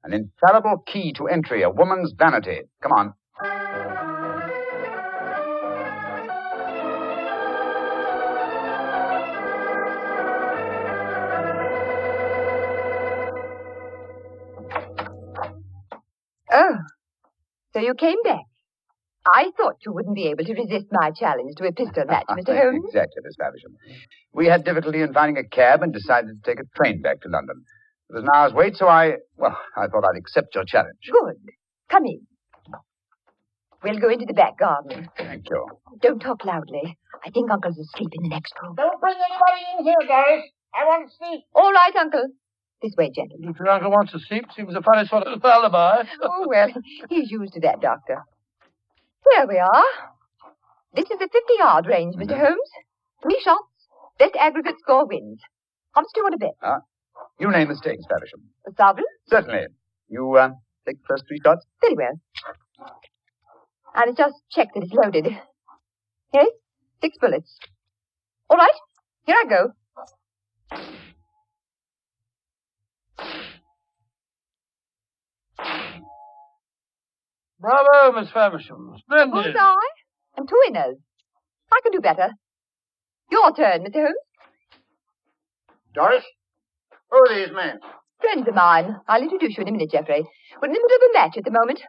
an 0.05 0.13
infallible 0.13 0.83
key 0.85 1.13
to 1.13 1.27
entry, 1.27 1.63
a 1.63 1.69
woman's 1.69 2.13
vanity. 2.17 2.61
Come 2.81 2.91
on. 2.91 3.13
Oh, 16.51 16.77
so 17.73 17.79
you 17.79 17.95
came 17.95 18.21
back. 18.23 18.43
I 19.27 19.49
thought 19.57 19.77
you 19.83 19.91
wouldn't 19.91 20.15
be 20.15 20.27
able 20.27 20.45
to 20.45 20.53
resist 20.53 20.85
my 20.91 21.09
challenge 21.09 21.55
to 21.57 21.65
a 21.65 21.71
pistol 21.71 22.05
match, 22.05 22.27
Mr. 22.29 22.55
Holmes. 22.61 22.85
exactly, 22.85 23.23
Miss 23.23 23.35
Faversham. 23.39 23.75
We 24.33 24.45
had 24.45 24.63
difficulty 24.63 25.01
in 25.01 25.13
finding 25.13 25.43
a 25.43 25.47
cab 25.49 25.81
and 25.81 25.91
decided 25.91 26.27
to 26.43 26.49
take 26.51 26.59
a 26.59 26.67
train 26.77 27.01
back 27.01 27.21
to 27.21 27.29
London. 27.29 27.63
It 28.09 28.13
was 28.13 28.23
an 28.23 28.29
hour's 28.33 28.53
wait, 28.53 28.75
so 28.75 28.87
I, 28.87 29.13
well, 29.37 29.57
I 29.75 29.87
thought 29.87 30.05
I'd 30.05 30.17
accept 30.17 30.53
your 30.55 30.63
challenge. 30.65 30.97
Good. 31.11 31.37
Come 31.89 32.05
in. 32.05 32.21
We'll 33.83 33.99
go 33.99 34.09
into 34.09 34.25
the 34.25 34.33
back 34.33 34.57
garden. 34.57 35.09
Thank 35.17 35.45
you. 35.49 35.65
Don't 36.01 36.19
talk 36.19 36.43
loudly. 36.45 36.97
I 37.25 37.29
think 37.29 37.51
Uncle's 37.51 37.77
asleep 37.77 38.09
in 38.13 38.23
the 38.23 38.29
next 38.29 38.53
room. 38.61 38.75
Don't 38.75 38.99
bring 38.99 39.13
anybody 39.13 39.61
in 39.77 39.85
here, 39.85 40.07
Doris. 40.07 40.43
I 40.73 40.85
want 40.85 41.09
to 41.09 41.15
see. 41.15 41.43
All 41.53 41.71
right, 41.71 41.95
Uncle. 41.95 42.25
This 42.81 42.93
way, 42.97 43.11
gentlemen. 43.13 43.49
If 43.49 43.59
your 43.59 43.69
uncle 43.69 43.91
wants 43.91 44.11
to 44.11 44.19
sleep, 44.19 44.45
seems 44.55 44.75
a 44.75 44.81
funny 44.81 45.07
sort 45.07 45.23
of 45.27 45.43
alibi. 45.43 46.03
Oh, 46.21 46.45
well, 46.47 46.69
he's 47.09 47.31
used 47.31 47.53
to 47.53 47.59
that, 47.61 47.79
Doctor. 47.81 48.23
Here 49.33 49.45
we 49.47 49.57
are. 49.57 49.83
This 50.95 51.05
is 51.05 51.17
the 51.19 51.25
50-yard 51.25 51.85
range, 51.87 52.15
Mr. 52.15 52.31
Mm-hmm. 52.31 52.39
Holmes. 52.45 52.69
Three 53.23 53.41
shots. 53.43 53.69
Best 54.19 54.35
aggregate 54.39 54.75
score 54.79 55.05
wins. 55.07 55.39
How 55.93 56.01
much 56.01 56.09
do 56.13 56.19
you 56.19 56.23
want 56.23 56.33
to 56.33 56.45
bet? 56.45 56.55
You 57.39 57.51
name 57.51 57.67
the 57.67 57.75
stakes, 57.75 58.05
Faversham. 58.09 58.41
A 58.67 58.71
sovereign? 58.77 59.05
Certainly. 59.27 59.67
You, 60.07 60.35
uh, 60.35 60.49
take 60.87 60.97
the 61.01 61.05
first 61.07 61.23
three 61.27 61.39
shots? 61.43 61.65
Very 61.81 61.95
well. 61.95 62.19
I 63.93 64.05
must 64.05 64.17
just 64.17 64.35
check 64.51 64.69
that 64.73 64.83
it's 64.83 64.93
loaded. 64.93 65.27
Yes? 66.33 66.47
Six 67.01 67.17
bullets. 67.19 67.57
All 68.49 68.57
right. 68.57 68.69
Here 69.25 69.35
I 69.35 69.49
go. 69.49 69.71
Bravo, 77.59 78.19
Miss 78.19 78.29
Faversham. 78.31 78.95
Splendid. 78.99 79.31
Bullseye. 79.31 79.73
And 80.37 80.47
two 80.47 80.59
winners. 80.67 80.97
I 81.71 81.79
can 81.81 81.91
do 81.91 81.99
better. 82.01 82.29
Your 83.31 83.53
turn, 83.55 83.83
Mr. 83.83 83.95
Holmes. 83.95 84.15
Doris, 85.93 86.23
who 87.11 87.17
are 87.17 87.35
these 87.35 87.53
men? 87.53 87.79
Friends 88.21 88.47
of 88.47 88.55
mine. 88.55 88.95
I'll 89.07 89.21
introduce 89.21 89.57
you 89.57 89.61
in 89.63 89.69
a 89.69 89.71
minute, 89.71 89.91
Geoffrey. 89.91 90.25
We're 90.61 90.67
in 90.67 90.73
the 90.73 90.79
middle 90.81 90.95
of 90.95 91.01
a 91.09 91.13
match 91.13 91.37
at 91.37 91.43
the 91.43 91.51
moment. 91.51 91.81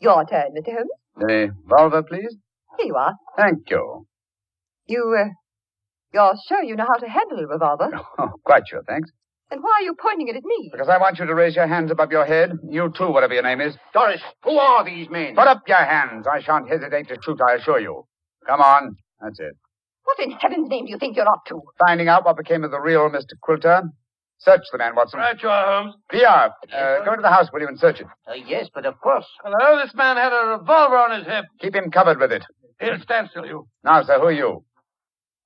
Your 0.00 0.24
turn, 0.24 0.50
Mr. 0.56 0.74
Holmes. 0.74 0.90
The 1.16 1.26
revolver, 1.68 2.02
please. 2.02 2.36
Here 2.78 2.86
you 2.86 2.96
are. 2.96 3.14
Thank 3.36 3.70
you. 3.70 4.06
You, 4.86 5.16
uh, 5.18 5.28
you're 6.12 6.34
sure 6.48 6.62
you 6.62 6.76
know 6.76 6.86
how 6.86 6.98
to 6.98 7.08
handle 7.08 7.38
a 7.38 7.46
revolver? 7.46 7.90
Oh, 8.18 8.30
quite 8.44 8.62
sure, 8.68 8.82
thanks. 8.86 9.10
And 9.50 9.62
why 9.62 9.80
are 9.80 9.84
you 9.84 9.94
pointing 10.00 10.28
it 10.28 10.36
at 10.36 10.44
me? 10.44 10.70
Because 10.72 10.88
I 10.88 10.98
want 10.98 11.18
you 11.18 11.26
to 11.26 11.34
raise 11.34 11.54
your 11.54 11.66
hands 11.66 11.90
above 11.90 12.10
your 12.10 12.24
head. 12.24 12.52
You 12.68 12.92
too, 12.96 13.10
whatever 13.10 13.34
your 13.34 13.42
name 13.42 13.60
is. 13.60 13.76
Doris, 13.92 14.20
who 14.42 14.58
are 14.58 14.84
these 14.84 15.08
men? 15.10 15.36
Put 15.36 15.46
up 15.46 15.62
your 15.68 15.76
hands. 15.84 16.26
I 16.26 16.40
shan't 16.42 16.68
hesitate 16.68 17.08
to 17.08 17.16
shoot, 17.22 17.38
I 17.46 17.54
assure 17.56 17.78
you. 17.78 18.04
Come 18.46 18.60
on. 18.60 18.96
That's 19.20 19.38
it. 19.38 19.54
What 20.04 20.18
in 20.20 20.32
heaven's 20.32 20.68
name 20.68 20.86
do 20.86 20.90
you 20.92 20.98
think 20.98 21.16
you're 21.16 21.28
up 21.28 21.44
to? 21.48 21.60
Finding 21.86 22.08
out 22.08 22.24
what 22.24 22.36
became 22.36 22.64
of 22.64 22.70
the 22.70 22.80
real 22.80 23.08
Mr. 23.10 23.34
Quilter. 23.42 23.82
Search 24.38 24.62
the 24.72 24.78
man, 24.78 24.94
Watson. 24.94 25.20
Right 25.20 25.40
you 25.42 25.48
are, 25.48 25.82
Holmes. 25.82 25.94
Pierre, 26.10 26.50
uh, 26.72 27.04
go 27.04 27.12
into 27.12 27.22
the 27.22 27.30
house, 27.30 27.48
will 27.52 27.60
you, 27.60 27.68
and 27.68 27.78
search 27.78 28.00
it. 28.00 28.06
Uh, 28.28 28.34
yes, 28.34 28.68
but 28.74 28.84
of 28.84 29.00
course. 29.00 29.26
Hello, 29.42 29.80
this 29.82 29.94
man 29.94 30.16
had 30.16 30.32
a 30.32 30.58
revolver 30.58 30.96
on 30.96 31.16
his 31.18 31.26
hip. 31.26 31.46
Keep 31.60 31.76
him 31.76 31.90
covered 31.90 32.18
with 32.20 32.32
it. 32.32 32.44
He'll 32.80 33.00
stand 33.00 33.28
still, 33.30 33.46
you. 33.46 33.68
Now, 33.82 34.02
sir, 34.02 34.18
who 34.18 34.26
are 34.26 34.32
you? 34.32 34.64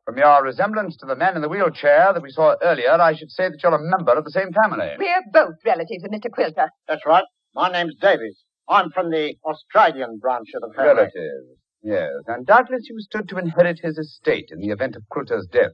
From 0.04 0.16
your 0.16 0.42
resemblance 0.42 0.96
to 0.96 1.06
the 1.06 1.14
man 1.14 1.36
in 1.36 1.42
the 1.42 1.48
wheelchair 1.50 2.12
that 2.14 2.22
we 2.22 2.30
saw 2.30 2.56
earlier, 2.62 2.92
I 2.92 3.14
should 3.14 3.30
say 3.30 3.50
that 3.50 3.58
you're 3.62 3.74
a 3.74 3.78
member 3.78 4.12
of 4.14 4.24
the 4.24 4.30
same 4.30 4.52
family. 4.52 4.88
We're 4.98 5.22
both 5.32 5.56
relatives 5.66 6.02
of 6.02 6.10
Mr. 6.10 6.30
Quilter. 6.32 6.70
That's 6.88 7.04
right. 7.04 7.24
My 7.54 7.70
name's 7.70 7.94
Davies. 8.00 8.38
I'm 8.68 8.90
from 8.90 9.10
the 9.10 9.34
Australian 9.44 10.18
branch 10.18 10.48
of 10.54 10.62
the 10.62 10.74
family. 10.74 10.94
Relatives. 10.94 11.58
Yes, 11.82 12.10
and 12.26 12.46
doubtless 12.46 12.88
you 12.88 12.98
stood 13.00 13.28
to 13.28 13.38
inherit 13.38 13.80
his 13.82 13.98
estate 13.98 14.48
in 14.50 14.60
the 14.60 14.70
event 14.70 14.96
of 14.96 15.02
Quilter's 15.10 15.46
death. 15.52 15.72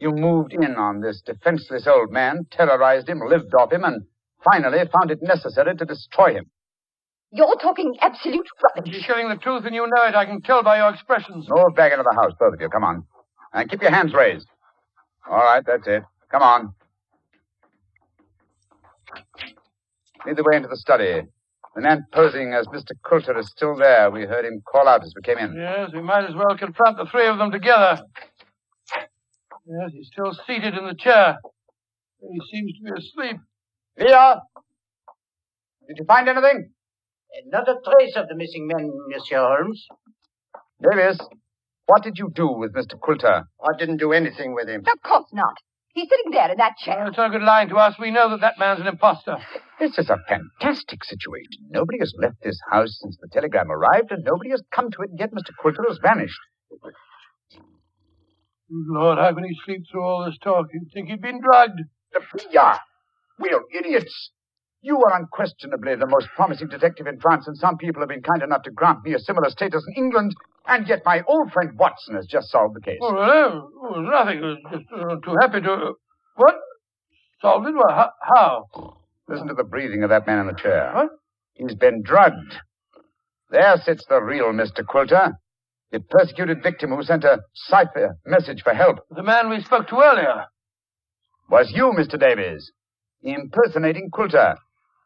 You 0.00 0.12
moved 0.12 0.54
in 0.54 0.76
on 0.76 1.02
this 1.02 1.20
defenseless 1.20 1.86
old 1.86 2.10
man, 2.10 2.46
terrorized 2.50 3.08
him, 3.08 3.20
lived 3.20 3.54
off 3.54 3.70
him, 3.70 3.84
and 3.84 4.04
finally 4.42 4.78
found 4.78 5.10
it 5.10 5.18
necessary 5.20 5.76
to 5.76 5.84
destroy 5.84 6.32
him. 6.32 6.46
You're 7.32 7.54
talking 7.60 7.94
absolute 8.00 8.46
rubbish. 8.62 8.92
You're 8.92 9.06
telling 9.06 9.28
the 9.28 9.36
truth 9.36 9.64
and 9.66 9.74
you 9.74 9.86
know 9.86 10.04
it. 10.06 10.14
I 10.14 10.24
can 10.24 10.40
tell 10.40 10.62
by 10.62 10.78
your 10.78 10.88
expressions. 10.88 11.46
Move 11.48 11.76
back 11.76 11.92
into 11.92 12.02
the 12.02 12.16
house, 12.16 12.32
both 12.40 12.54
of 12.54 12.60
you. 12.60 12.68
Come 12.70 12.82
on. 12.82 13.04
And 13.52 13.70
keep 13.70 13.82
your 13.82 13.92
hands 13.92 14.14
raised. 14.14 14.48
All 15.30 15.36
right, 15.36 15.62
that's 15.64 15.86
it. 15.86 16.02
Come 16.30 16.42
on. 16.42 16.74
Lead 20.26 20.36
the 20.36 20.42
way 20.42 20.56
into 20.56 20.68
the 20.68 20.76
study. 20.76 21.22
The 21.74 21.82
man 21.82 22.06
posing 22.12 22.52
as 22.52 22.66
Mr. 22.66 22.92
Quilter 23.04 23.38
is 23.38 23.48
still 23.48 23.76
there. 23.76 24.10
We 24.10 24.22
heard 24.22 24.44
him 24.44 24.62
call 24.66 24.88
out 24.88 25.04
as 25.04 25.12
we 25.14 25.22
came 25.22 25.38
in. 25.38 25.54
Yes, 25.56 25.90
we 25.92 26.02
might 26.02 26.24
as 26.24 26.34
well 26.34 26.56
confront 26.58 26.96
the 26.96 27.06
three 27.06 27.28
of 27.28 27.38
them 27.38 27.52
together. 27.52 28.00
Yes, 29.66 29.90
he's 29.92 30.08
still 30.12 30.32
seated 30.46 30.74
in 30.74 30.86
the 30.86 30.94
chair. 30.98 31.36
He 32.20 32.40
seems 32.50 32.72
to 32.78 32.84
be 32.84 32.90
asleep. 32.98 33.36
Here! 33.96 34.34
Did 35.88 35.98
you 35.98 36.04
find 36.06 36.28
anything? 36.28 36.70
Not 37.46 37.68
a 37.68 37.74
trace 37.84 38.16
of 38.16 38.28
the 38.28 38.34
missing 38.36 38.66
men, 38.66 38.90
Monsieur 39.08 39.38
Holmes. 39.38 39.86
Davis, 40.82 41.18
what 41.86 42.02
did 42.02 42.18
you 42.18 42.30
do 42.34 42.48
with 42.50 42.74
Mr. 42.74 42.98
Quilter? 42.98 43.44
I 43.62 43.78
didn't 43.78 43.98
do 43.98 44.12
anything 44.12 44.54
with 44.54 44.68
him. 44.68 44.82
Of 44.86 45.02
course 45.02 45.26
not. 45.32 45.54
He's 45.92 46.08
sitting 46.08 46.30
there 46.30 46.50
in 46.50 46.56
that 46.58 46.74
Well, 46.86 46.96
chair. 46.96 47.06
it's 47.08 47.16
no 47.18 47.28
good 47.30 47.42
lying 47.42 47.68
to 47.70 47.76
us. 47.76 47.96
We 47.98 48.10
know 48.12 48.30
that 48.30 48.40
that 48.42 48.58
man's 48.58 48.80
an 48.80 48.86
impostor. 48.86 49.36
This 49.80 49.98
is 49.98 50.08
a 50.08 50.18
fantastic 50.28 51.02
situation. 51.04 51.66
Nobody 51.70 51.98
has 51.98 52.14
left 52.18 52.36
this 52.42 52.58
house 52.70 52.98
since 53.02 53.16
the 53.20 53.28
telegram 53.32 53.70
arrived, 53.70 54.12
and 54.12 54.22
nobody 54.24 54.50
has 54.50 54.62
come 54.72 54.90
to 54.92 55.02
it, 55.02 55.10
yet 55.18 55.32
Mr. 55.32 55.50
Quilter 55.58 55.84
has 55.88 55.98
vanished. 56.00 56.38
Lord, 58.70 59.18
how 59.18 59.34
can 59.34 59.44
he 59.44 59.56
sleep 59.64 59.82
through 59.90 60.02
all 60.02 60.24
this 60.24 60.38
talk? 60.38 60.66
You'd 60.72 60.90
think 60.92 61.08
he'd 61.08 61.20
been 61.20 61.40
drugged. 61.40 61.80
The 62.12 62.58
are. 62.58 62.80
We're 63.38 63.62
idiots. 63.76 64.30
You 64.82 64.96
are 64.98 65.18
unquestionably 65.18 65.96
the 65.96 66.06
most 66.06 66.28
promising 66.36 66.68
detective 66.68 67.06
in 67.06 67.20
France, 67.20 67.46
and 67.46 67.56
some 67.56 67.76
people 67.76 68.00
have 68.00 68.08
been 68.08 68.22
kind 68.22 68.42
enough 68.42 68.62
to 68.62 68.70
grant 68.70 69.04
me 69.04 69.14
a 69.14 69.18
similar 69.18 69.50
status 69.50 69.84
in 69.88 70.04
England, 70.04 70.34
and 70.66 70.88
yet 70.88 71.02
my 71.04 71.22
old 71.26 71.52
friend 71.52 71.76
Watson 71.78 72.14
has 72.14 72.26
just 72.26 72.50
solved 72.50 72.76
the 72.76 72.80
case. 72.80 72.98
Oh, 73.02 73.12
well, 73.14 73.70
was 73.74 74.08
nothing. 74.10 74.40
Was 74.40 74.58
just 74.70 74.84
uh, 74.92 75.16
too 75.24 75.36
happy 75.40 75.60
to. 75.60 75.94
What? 76.36 76.54
Solved 77.42 77.68
it? 77.68 77.74
Well, 77.74 77.90
how? 77.90 78.10
how? 78.34 78.96
Listen 79.28 79.48
to 79.48 79.54
the 79.54 79.64
breathing 79.64 80.02
of 80.02 80.10
that 80.10 80.26
man 80.26 80.40
in 80.40 80.46
the 80.46 80.60
chair. 80.60 80.92
What? 80.94 81.10
He's 81.54 81.74
been 81.74 82.02
drugged. 82.02 82.56
There 83.50 83.76
sits 83.84 84.04
the 84.08 84.22
real 84.22 84.52
Mr. 84.52 84.84
Quilter, 84.84 85.32
the 85.92 86.00
persecuted 86.00 86.62
victim 86.62 86.90
who 86.90 87.02
sent 87.02 87.24
a 87.24 87.40
cipher 87.54 88.16
message 88.24 88.62
for 88.62 88.72
help. 88.74 88.98
The 89.10 89.22
man 89.22 89.50
we 89.50 89.60
spoke 89.60 89.88
to 89.88 89.96
earlier. 89.96 90.46
Was 91.48 91.72
you, 91.74 91.92
Mr. 91.98 92.18
Davies, 92.18 92.70
impersonating 93.22 94.10
Quilter. 94.12 94.54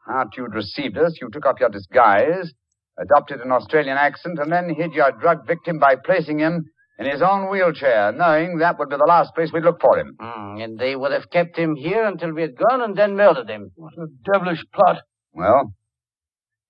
After 0.07 0.43
you'd 0.43 0.55
received 0.55 0.99
us, 0.99 1.17
you 1.21 1.31
took 1.33 1.47
up 1.47 1.59
your 1.59 1.71
disguise, 1.71 2.53
adopted 2.99 3.41
an 3.41 3.51
Australian 3.51 3.97
accent, 3.97 4.39
and 4.39 4.53
then 4.53 4.75
hid 4.75 4.93
your 4.93 5.11
drug 5.13 5.47
victim 5.47 5.79
by 5.79 5.97
placing 5.97 6.39
him 6.39 6.65
in 6.99 7.07
his 7.07 7.23
own 7.23 7.51
wheelchair, 7.51 8.13
knowing 8.13 8.59
that 8.59 8.79
would 8.79 8.91
be 8.91 8.97
the 8.97 9.05
last 9.05 9.35
place 9.35 9.51
we'd 9.53 9.65
look 9.65 9.81
for 9.81 9.99
him. 9.99 10.15
Hmm, 10.21 10.61
and 10.61 10.79
they 10.79 10.95
would 10.95 11.13
have 11.13 11.31
kept 11.31 11.57
him 11.59 11.75
here 11.75 12.05
until 12.05 12.33
we 12.33 12.43
had 12.43 12.57
gone 12.57 12.83
and 12.83 12.95
then 12.95 13.17
murdered 13.17 13.49
him. 13.49 13.71
What 13.77 13.95
a 13.95 14.07
devilish 14.31 14.63
plot. 14.75 14.99
Well, 15.33 15.73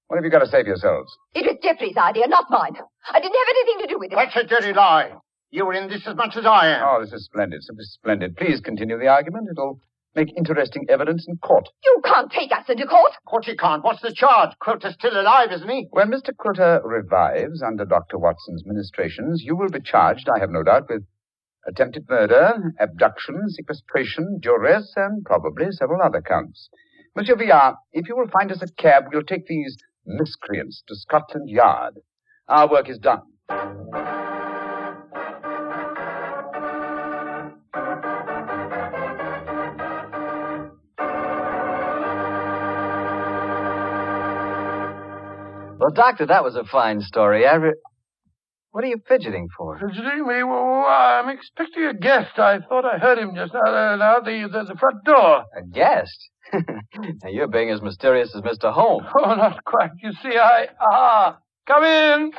what 0.07 0.17
have 0.17 0.25
you 0.25 0.31
got 0.31 0.39
to 0.39 0.47
say 0.47 0.63
for 0.63 0.69
yourselves? 0.69 1.13
It 1.35 1.45
was 1.45 1.59
Jeffrey's 1.63 1.97
idea, 1.97 2.29
not 2.29 2.45
mine. 2.49 2.77
I 3.13 3.21
didn't 3.21 3.37
have 3.37 3.55
anything 3.57 3.87
to 3.87 3.93
do 3.93 3.99
with 3.99 4.13
it. 4.13 4.17
That's 4.17 4.37
a 4.37 4.45
dirty 4.45 4.73
lie. 4.73 5.13
You 5.51 5.67
were 5.67 5.75
in 5.75 5.89
this 5.89 6.07
as 6.07 6.17
much 6.17 6.37
as 6.37 6.47
I 6.47 6.69
am. 6.69 6.83
Oh, 6.85 7.01
this 7.05 7.13
is 7.13 7.27
splendid, 7.27 7.63
simply 7.63 7.85
splendid. 7.85 8.37
Please 8.37 8.61
continue 8.61 8.99
the 8.99 9.07
argument. 9.09 9.49
It'll 9.53 9.81
make 10.17 10.37
interesting 10.37 10.87
evidence 10.89 11.27
in 11.29 11.37
court. 11.37 11.69
You 11.85 12.01
can't 12.05 12.31
take 12.31 12.51
us 12.53 12.65
into 12.69 12.87
court. 12.87 13.13
Of 13.13 13.31
course 13.31 13.47
you 13.47 13.57
can't. 13.57 13.85
What's 13.85 14.03
the 14.03 14.13
charge? 14.15 14.51
Quilter's 14.61 14.95
still 14.95 15.21
alive, 15.21 15.53
isn't 15.53 15.69
he? 15.69 15.87
When 15.91 16.11
Mr. 16.11 16.35
Quilter 16.37 16.81
revives 16.85 17.63
under 17.63 17.85
Dr. 17.85 18.19
Watson's 18.19 18.65
ministrations, 18.65 19.43
you 19.45 19.57
will 19.57 19.71
be 19.71 19.81
charged, 19.81 20.29
I 20.35 20.41
have 20.41 20.51
no 20.51 20.63
doubt, 20.63 20.89
with 20.89 21.05
attempted 21.67 22.09
murder, 22.09 22.75
abduction, 22.79 23.49
sequestration, 23.49 24.39
duress, 24.41 24.93
and 24.97 25.25
probably 25.25 25.71
several 25.71 26.03
other 26.03 26.21
counts. 26.21 26.69
Monsieur 27.17 27.37
Villard, 27.37 27.75
if 27.93 28.09
you 28.09 28.17
will 28.17 28.29
find 28.29 28.51
us 28.51 28.63
a 28.63 28.73
cab, 28.81 29.05
we'll 29.13 29.23
take 29.23 29.47
these 29.47 29.77
miscreants 30.05 30.83
to 30.89 30.97
Scotland 30.97 31.49
Yard. 31.49 31.95
Our 32.49 32.71
work 32.71 32.89
is 32.91 32.99
done. 32.99 33.23
Well, 45.77 45.91
Doctor, 45.93 46.27
that 46.27 46.45
was 46.45 46.55
a 46.57 46.65
fine 46.65 47.01
story. 47.01 47.47
I 47.47 47.57
re- 47.57 47.75
What 48.71 48.85
are 48.85 48.87
you 48.87 48.99
fidgeting 49.07 49.49
for? 49.57 49.79
Fidgeting 49.79 50.27
me? 50.27 50.43
Well, 50.43 50.85
I'm 50.87 51.29
expecting 51.29 51.85
a 51.85 51.95
guest. 51.95 52.39
I 52.39 52.61
thought 52.61 52.85
I 52.85 52.99
heard 52.99 53.19
him 53.19 53.35
just 53.35 53.53
now, 53.53 53.61
uh, 53.61 53.97
now 53.97 54.21
the, 54.21 54.49
the, 54.51 54.73
the 54.73 54.79
front 54.79 55.05
door. 55.05 55.45
A 55.59 55.63
guest? 55.73 56.17
now, 56.55 57.29
you're 57.29 57.49
being 57.49 57.71
as 57.71 57.83
mysterious 57.83 58.35
as 58.35 58.43
Mr. 58.43 58.73
Holmes. 58.73 59.07
Oh, 59.19 59.35
not 59.35 59.63
quite. 59.65 59.91
You 60.03 60.13
see, 60.23 60.39
I... 60.39 60.69
Ah, 60.81 61.39
come 61.67 61.85
in. 61.85 62.33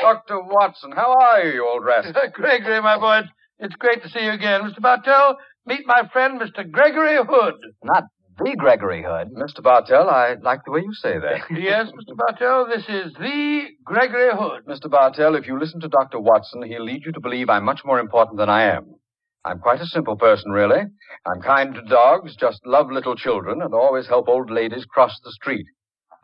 Dr. 0.00 0.40
Watson, 0.42 0.92
how 0.92 1.14
are 1.20 1.42
you, 1.42 1.54
you 1.54 1.66
old 1.66 1.84
rascal? 1.84 2.20
Gregory, 2.32 2.80
my 2.82 2.98
boy, 2.98 3.20
it's, 3.20 3.28
it's 3.58 3.76
great 3.76 4.02
to 4.02 4.10
see 4.10 4.24
you 4.24 4.32
again. 4.32 4.60
Mr. 4.62 4.80
Bartell, 4.80 5.36
meet 5.64 5.86
my 5.86 6.08
friend, 6.12 6.40
Mr. 6.40 6.70
Gregory 6.70 7.16
Hood. 7.16 7.54
Not 7.82 8.04
the 8.38 8.54
Gregory 8.58 9.02
Hood. 9.02 9.28
Mr. 9.32 9.62
Bartell, 9.62 10.10
I 10.10 10.34
like 10.42 10.60
the 10.66 10.72
way 10.72 10.80
you 10.80 10.92
say 10.92 11.14
that. 11.18 11.50
yes, 11.58 11.86
Mr. 11.88 12.14
Bartell, 12.14 12.66
this 12.68 12.84
is 12.88 13.14
the 13.14 13.62
Gregory 13.84 14.28
Hood. 14.32 14.66
Mr. 14.66 14.90
Bartell, 14.90 15.34
if 15.34 15.46
you 15.46 15.58
listen 15.58 15.80
to 15.80 15.88
Dr. 15.88 16.20
Watson, 16.20 16.62
he'll 16.62 16.84
lead 16.84 17.02
you 17.06 17.12
to 17.12 17.20
believe 17.20 17.48
I'm 17.48 17.64
much 17.64 17.80
more 17.84 17.98
important 17.98 18.38
than 18.38 18.50
I 18.50 18.64
am. 18.74 18.96
I'm 19.46 19.60
quite 19.60 19.80
a 19.80 19.86
simple 19.86 20.16
person, 20.16 20.50
really. 20.50 20.82
I'm 21.24 21.40
kind 21.40 21.72
to 21.74 21.82
dogs, 21.82 22.36
just 22.36 22.60
love 22.66 22.90
little 22.90 23.14
children, 23.14 23.62
and 23.62 23.72
always 23.72 24.08
help 24.08 24.28
old 24.28 24.50
ladies 24.50 24.84
cross 24.84 25.18
the 25.24 25.30
street. 25.32 25.66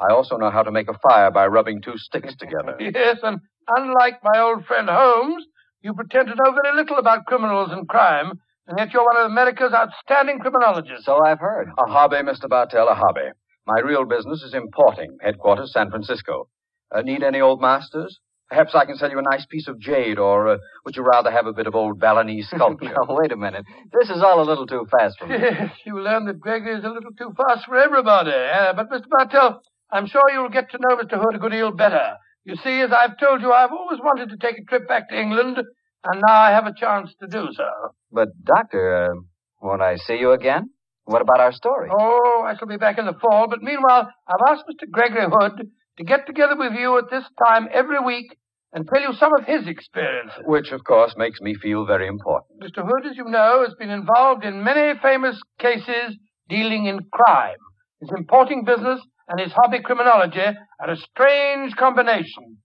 I 0.02 0.12
also 0.12 0.36
know 0.36 0.50
how 0.50 0.62
to 0.62 0.72
make 0.72 0.88
a 0.88 0.98
fire 0.98 1.30
by 1.30 1.46
rubbing 1.46 1.80
two 1.82 1.96
sticks 1.96 2.34
together. 2.36 2.76
Yes, 2.80 3.18
and 3.22 3.40
unlike 3.76 4.14
my 4.24 4.40
old 4.40 4.66
friend 4.66 4.88
Holmes, 4.90 5.44
you 5.82 5.94
pretend 5.94 6.28
to 6.28 6.34
know 6.34 6.56
very 6.62 6.76
little 6.76 6.98
about 6.98 7.26
criminals 7.26 7.70
and 7.72 7.88
crime, 7.88 8.32
and 8.66 8.78
yet 8.78 8.92
you're 8.92 9.04
one 9.04 9.16
of 9.16 9.30
America's 9.30 9.72
outstanding 9.72 10.38
criminologists. 10.40 11.04
So 11.04 11.18
I've 11.24 11.40
heard. 11.40 11.68
A 11.78 11.90
hobby, 11.90 12.16
Mr. 12.16 12.48
Bartell, 12.48 12.88
a 12.88 12.94
hobby. 12.94 13.28
My 13.66 13.80
real 13.80 14.04
business 14.04 14.42
is 14.42 14.54
importing, 14.54 15.16
headquarters 15.20 15.72
San 15.72 15.90
Francisco. 15.90 16.48
Uh, 16.94 17.02
need 17.02 17.22
any 17.22 17.40
old 17.40 17.60
masters? 17.60 18.18
Perhaps 18.48 18.74
I 18.74 18.84
can 18.84 18.96
sell 18.96 19.10
you 19.10 19.18
a 19.18 19.22
nice 19.22 19.46
piece 19.46 19.66
of 19.66 19.78
jade, 19.80 20.18
or 20.18 20.48
uh, 20.48 20.56
would 20.84 20.94
you 20.94 21.02
rather 21.02 21.30
have 21.30 21.46
a 21.46 21.54
bit 21.54 21.66
of 21.66 21.74
old 21.74 21.98
Balinese 21.98 22.48
sculpture? 22.54 22.86
now, 22.86 23.06
wait 23.08 23.32
a 23.32 23.36
minute. 23.36 23.64
This 23.98 24.10
is 24.10 24.22
all 24.22 24.42
a 24.42 24.44
little 24.48 24.66
too 24.66 24.86
fast 24.90 25.18
for 25.18 25.26
me. 25.26 25.36
Yes, 25.40 25.70
you 25.86 25.98
learn 26.00 26.26
that 26.26 26.38
Gregory 26.40 26.74
is 26.76 26.84
a 26.84 26.88
little 26.88 27.12
too 27.16 27.32
fast 27.36 27.64
for 27.66 27.76
everybody. 27.78 28.30
Uh, 28.32 28.74
but, 28.74 28.90
Mr. 28.90 29.06
Bartell, 29.08 29.62
I'm 29.92 30.06
sure 30.06 30.22
you'll 30.32 30.48
get 30.48 30.70
to 30.70 30.78
know 30.80 30.96
Mr. 30.96 31.20
Hood 31.20 31.34
a 31.34 31.38
good 31.38 31.52
deal 31.52 31.70
better. 31.70 32.16
You 32.44 32.56
see, 32.56 32.80
as 32.80 32.90
I've 32.92 33.18
told 33.18 33.42
you, 33.42 33.52
I've 33.52 33.72
always 33.72 34.00
wanted 34.00 34.30
to 34.30 34.36
take 34.38 34.58
a 34.58 34.64
trip 34.64 34.88
back 34.88 35.10
to 35.10 35.20
England, 35.20 35.58
and 35.58 36.22
now 36.26 36.40
I 36.40 36.50
have 36.50 36.66
a 36.66 36.74
chance 36.74 37.14
to 37.20 37.26
do 37.28 37.48
so. 37.52 37.68
But, 38.10 38.28
Doctor, 38.42 39.04
uh, 39.04 39.20
won't 39.60 39.82
I 39.82 39.96
see 39.96 40.16
you 40.16 40.32
again? 40.32 40.70
What 41.04 41.20
about 41.20 41.40
our 41.40 41.52
story? 41.52 41.90
Oh, 41.92 42.42
I 42.46 42.56
shall 42.56 42.68
be 42.68 42.78
back 42.78 42.98
in 42.98 43.04
the 43.04 43.14
fall, 43.20 43.48
but 43.50 43.60
meanwhile, 43.60 44.08
I've 44.26 44.48
asked 44.48 44.64
Mr. 44.66 44.90
Gregory 44.90 45.26
Hood 45.30 45.68
to 45.98 46.04
get 46.04 46.26
together 46.26 46.56
with 46.56 46.72
you 46.72 46.96
at 46.96 47.10
this 47.10 47.24
time 47.44 47.68
every 47.72 48.00
week 48.00 48.36
and 48.72 48.88
tell 48.88 49.02
you 49.02 49.12
some 49.12 49.32
of 49.38 49.44
his 49.44 49.68
experiences. 49.68 50.42
Which, 50.46 50.72
of 50.72 50.82
course, 50.84 51.14
makes 51.18 51.40
me 51.40 51.54
feel 51.60 51.84
very 51.84 52.08
important. 52.08 52.62
Mr. 52.62 52.82
Hood, 52.82 53.06
as 53.10 53.16
you 53.16 53.24
know, 53.24 53.62
has 53.66 53.74
been 53.78 53.90
involved 53.90 54.44
in 54.44 54.64
many 54.64 54.98
famous 55.00 55.38
cases 55.58 56.16
dealing 56.48 56.86
in 56.86 57.00
crime. 57.12 57.58
His 58.00 58.10
importing 58.16 58.64
business 58.64 59.00
and 59.32 59.40
his 59.40 59.52
hobby 59.52 59.78
criminology 59.82 60.40
are 60.40 60.90
a 60.90 60.96
strange 60.96 61.74
combination. 61.76 62.58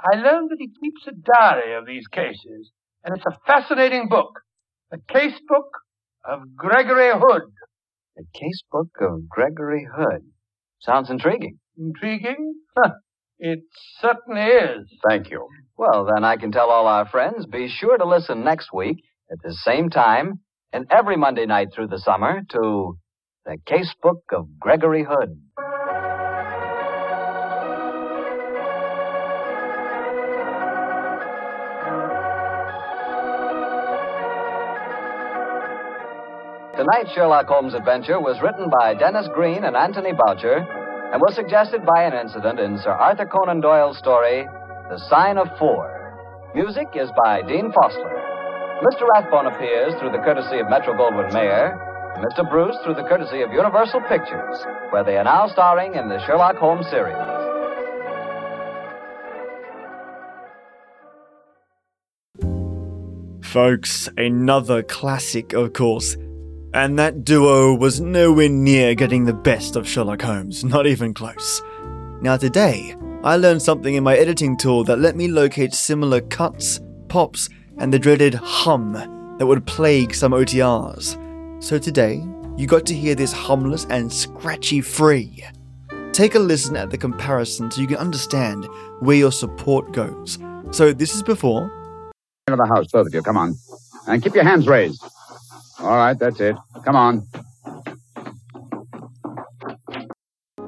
I 0.00 0.16
learned 0.16 0.50
that 0.50 0.56
he 0.58 0.68
keeps 0.68 1.06
a 1.06 1.12
diary 1.12 1.76
of 1.76 1.84
these 1.86 2.06
cases, 2.08 2.70
and 3.04 3.14
it's 3.14 3.26
a 3.26 3.38
fascinating 3.46 4.08
book. 4.08 4.30
The 4.90 4.98
case 5.12 5.38
book 5.46 5.68
of 6.24 6.56
Gregory 6.56 7.10
Hood. 7.12 7.42
The 8.16 8.24
case 8.32 8.62
book 8.72 8.88
of 9.00 9.28
Gregory 9.28 9.86
Hood. 9.94 10.22
Sounds 10.80 11.10
intriguing. 11.10 11.58
Intriguing? 11.78 12.54
Huh. 12.78 12.92
It 13.38 13.60
certainly 14.00 14.40
is. 14.40 14.88
Thank 15.06 15.30
you. 15.30 15.46
Well, 15.76 16.08
then 16.14 16.24
I 16.24 16.36
can 16.36 16.50
tell 16.50 16.70
all 16.70 16.86
our 16.86 17.06
friends 17.06 17.44
be 17.44 17.68
sure 17.68 17.98
to 17.98 18.06
listen 18.06 18.42
next 18.42 18.72
week 18.72 18.96
at 19.30 19.38
the 19.42 19.52
same 19.52 19.90
time 19.90 20.40
and 20.72 20.86
every 20.90 21.18
Monday 21.18 21.44
night 21.44 21.68
through 21.74 21.88
the 21.88 21.98
summer 21.98 22.40
to 22.52 22.96
The 23.44 23.58
Case 23.66 23.94
Book 24.02 24.22
of 24.32 24.58
Gregory 24.58 25.04
Hood. 25.04 25.42
Tonight's 36.76 37.10
Sherlock 37.14 37.46
Holmes 37.48 37.72
adventure 37.72 38.20
was 38.20 38.36
written 38.42 38.68
by 38.68 38.92
Denis 38.92 39.28
Green 39.32 39.64
and 39.64 39.74
Anthony 39.74 40.12
Boucher 40.12 40.60
and 40.60 41.22
was 41.24 41.34
suggested 41.34 41.86
by 41.86 42.04
an 42.04 42.12
incident 42.12 42.60
in 42.60 42.76
Sir 42.76 42.92
Arthur 42.92 43.24
Conan 43.24 43.62
Doyle's 43.62 43.96
story, 43.96 44.44
The 44.90 45.00
Sign 45.08 45.38
of 45.38 45.48
Four. 45.58 45.88
Music 46.54 46.88
is 46.92 47.08
by 47.16 47.40
Dean 47.48 47.72
Fossler. 47.72 48.12
Mr. 48.84 49.08
Rathbone 49.08 49.46
appears 49.46 49.94
through 49.98 50.12
the 50.12 50.20
courtesy 50.20 50.60
of 50.60 50.68
Metro 50.68 50.92
Goldwyn 50.92 51.32
Mayer, 51.32 51.80
and 52.14 52.20
Mr. 52.20 52.44
Bruce 52.44 52.76
through 52.84 53.00
the 53.00 53.08
courtesy 53.08 53.40
of 53.40 53.50
Universal 53.52 54.02
Pictures, 54.06 54.60
where 54.90 55.02
they 55.02 55.16
are 55.16 55.24
now 55.24 55.48
starring 55.48 55.94
in 55.94 56.10
the 56.10 56.20
Sherlock 56.26 56.56
Holmes 56.56 56.84
series. 56.92 57.16
Folks, 63.40 64.10
another 64.18 64.82
classic, 64.82 65.54
of 65.54 65.72
course. 65.72 66.18
And 66.76 66.98
that 66.98 67.24
duo 67.24 67.74
was 67.74 68.02
nowhere 68.02 68.50
near 68.50 68.94
getting 68.94 69.24
the 69.24 69.32
best 69.32 69.76
of 69.76 69.88
Sherlock 69.88 70.20
Holmes, 70.20 70.62
not 70.62 70.86
even 70.86 71.14
close. 71.14 71.62
Now, 72.20 72.36
today, 72.36 72.94
I 73.24 73.36
learned 73.36 73.62
something 73.62 73.94
in 73.94 74.04
my 74.04 74.14
editing 74.14 74.58
tool 74.58 74.84
that 74.84 74.98
let 74.98 75.16
me 75.16 75.26
locate 75.26 75.72
similar 75.72 76.20
cuts, 76.20 76.78
pops, 77.08 77.48
and 77.78 77.94
the 77.94 77.98
dreaded 77.98 78.34
hum 78.34 78.92
that 79.38 79.46
would 79.46 79.64
plague 79.64 80.14
some 80.14 80.32
OTRs. 80.32 81.64
So 81.64 81.78
today, 81.78 82.22
you 82.58 82.66
got 82.66 82.84
to 82.86 82.94
hear 82.94 83.14
this 83.14 83.32
humless 83.32 83.86
and 83.88 84.12
scratchy 84.12 84.82
free. 84.82 85.42
Take 86.12 86.34
a 86.34 86.38
listen 86.38 86.76
at 86.76 86.90
the 86.90 86.98
comparison 86.98 87.70
so 87.70 87.80
you 87.80 87.86
can 87.86 87.96
understand 87.96 88.68
where 89.00 89.16
your 89.16 89.32
support 89.32 89.92
goes. 89.92 90.38
So, 90.72 90.92
this 90.92 91.14
is 91.14 91.22
before, 91.22 91.72
Into 92.48 92.58
the 92.58 92.66
house, 92.66 92.88
both 92.92 93.06
of 93.06 93.14
you. 93.14 93.22
Come 93.22 93.38
on. 93.38 93.54
And 94.06 94.22
keep 94.22 94.34
your 94.34 94.44
hands 94.44 94.68
raised. 94.68 95.02
All 95.86 95.96
right, 95.96 96.18
that's 96.18 96.40
it. 96.40 96.56
Come 96.84 96.96
on. 96.96 97.26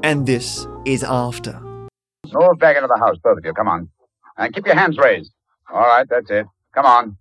and 0.02 0.26
this 0.26 0.66
is 0.86 1.04
after. 1.04 1.60
Move 2.32 2.58
back 2.58 2.76
into 2.76 2.88
the 2.88 2.98
house, 2.98 3.16
both 3.22 3.38
of 3.38 3.44
you. 3.44 3.52
Come 3.52 3.68
on. 3.68 3.90
And 4.36 4.54
keep 4.54 4.64
your 4.64 4.74
hands 4.74 4.96
raised. 4.96 5.32
All 5.72 5.80
right, 5.80 6.06
that's 6.08 6.30
it. 6.30 6.46
Come 6.74 6.86
on. 6.86 7.16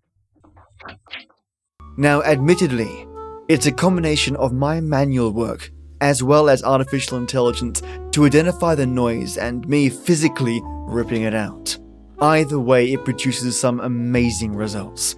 Now, 1.98 2.22
admittedly, 2.22 3.06
it's 3.50 3.66
a 3.66 3.72
combination 3.72 4.36
of 4.38 4.54
my 4.54 4.80
manual 4.80 5.32
work 5.32 5.72
as 6.00 6.22
well 6.22 6.48
as 6.48 6.64
artificial 6.64 7.18
intelligence 7.18 7.82
to 8.12 8.26
identify 8.26 8.76
the 8.76 8.86
noise 8.86 9.38
and 9.38 9.68
me 9.68 9.90
physically 9.90 10.62
ripping 10.64 11.24
it 11.24 11.34
out. 11.34 11.78
Either 12.20 12.60
way, 12.60 12.94
it 12.94 13.04
produces 13.04 13.60
some 13.60 13.80
amazing 13.80 14.56
results. 14.56 15.16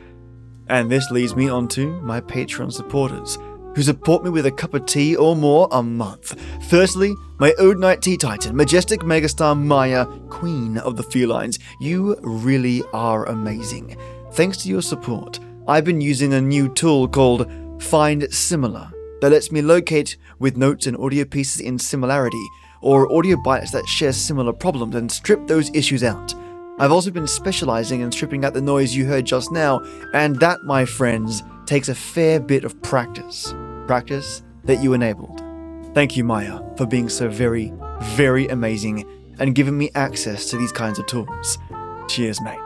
And 0.70 0.90
this 0.90 1.10
leads 1.10 1.36
me 1.36 1.50
on 1.50 1.68
to 1.70 2.00
my 2.02 2.22
Patreon 2.22 2.72
supporters, 2.72 3.38
who 3.76 3.82
support 3.82 4.24
me 4.24 4.30
with 4.30 4.46
a 4.46 4.52
cup 4.52 4.74
of 4.74 4.86
tea 4.86 5.16
or 5.16 5.36
more 5.36 5.68
a 5.72 5.82
month. 5.82 6.40
Firstly, 6.70 7.16
my 7.40 7.54
Oud 7.60 7.80
Night 7.80 8.02
Tea 8.02 8.18
Titan, 8.18 8.56
majestic 8.56 9.02
megastar 9.02 9.58
Mayah, 9.58 10.06
queen 10.30 10.78
of 10.78 10.96
the 10.96 11.04
felines. 11.04 11.60
You 11.80 12.18
really 12.22 12.84
are 12.94 13.26
amazing. 13.26 13.98
thanks 14.34 14.58
to 14.58 14.70
your 14.70 14.82
support, 14.82 15.40
I've 15.68 15.86
been 15.86 16.02
using 16.02 16.34
a 16.34 16.42
new 16.42 16.70
tool 16.70 17.08
called 17.08 17.52
Find 17.82 18.32
Similar 18.34 18.92
that 19.22 19.32
lets 19.32 19.52
me 19.52 19.62
locate 19.62 20.18
with 20.40 20.58
notes 20.58 20.88
and 20.88 20.98
audio 20.98 21.26
pieces 21.26 21.62
in 21.62 21.80
similarity 21.80 22.46
or 22.82 23.12
audio 23.12 23.38
bites 23.38 23.72
that 23.72 23.88
share 23.88 24.14
similar 24.14 24.54
problems 24.54 24.96
and 24.96 25.12
strip 25.12 25.48
those 25.48 25.74
issues 25.74 26.04
out. 26.04 26.34
I've 26.80 26.94
also 26.94 27.12
been 27.12 27.28
specializing 27.28 28.00
in 28.00 28.12
stripping 28.12 28.46
out 28.46 28.54
the 28.54 28.62
noise 28.62 28.96
you 28.96 29.06
heard 29.06 29.26
just 29.26 29.52
now, 29.52 29.82
and 30.14 30.38
that, 30.40 30.64
my 30.64 30.86
friends, 30.86 31.44
takes 31.66 31.90
a 31.90 31.96
fair 31.96 32.40
bit 32.40 32.64
of 32.64 32.82
practice. 32.82 33.54
Practice 33.86 34.44
that 34.64 34.82
you 34.82 34.94
enabled. 34.94 35.42
Thank 35.94 36.16
you, 36.16 36.24
Mayah, 36.24 36.78
for 36.78 36.86
being 36.86 37.10
so 37.10 37.28
very, 37.28 37.74
very 38.02 38.48
amazing 38.48 39.06
and 39.40 39.56
giving 39.56 39.78
me 39.78 39.90
access 39.94 40.50
to 40.52 40.58
these 40.58 40.72
kinds 40.72 41.00
of 41.00 41.06
tools. 41.06 41.58
Cheers, 42.08 42.40
mate. 42.42 42.58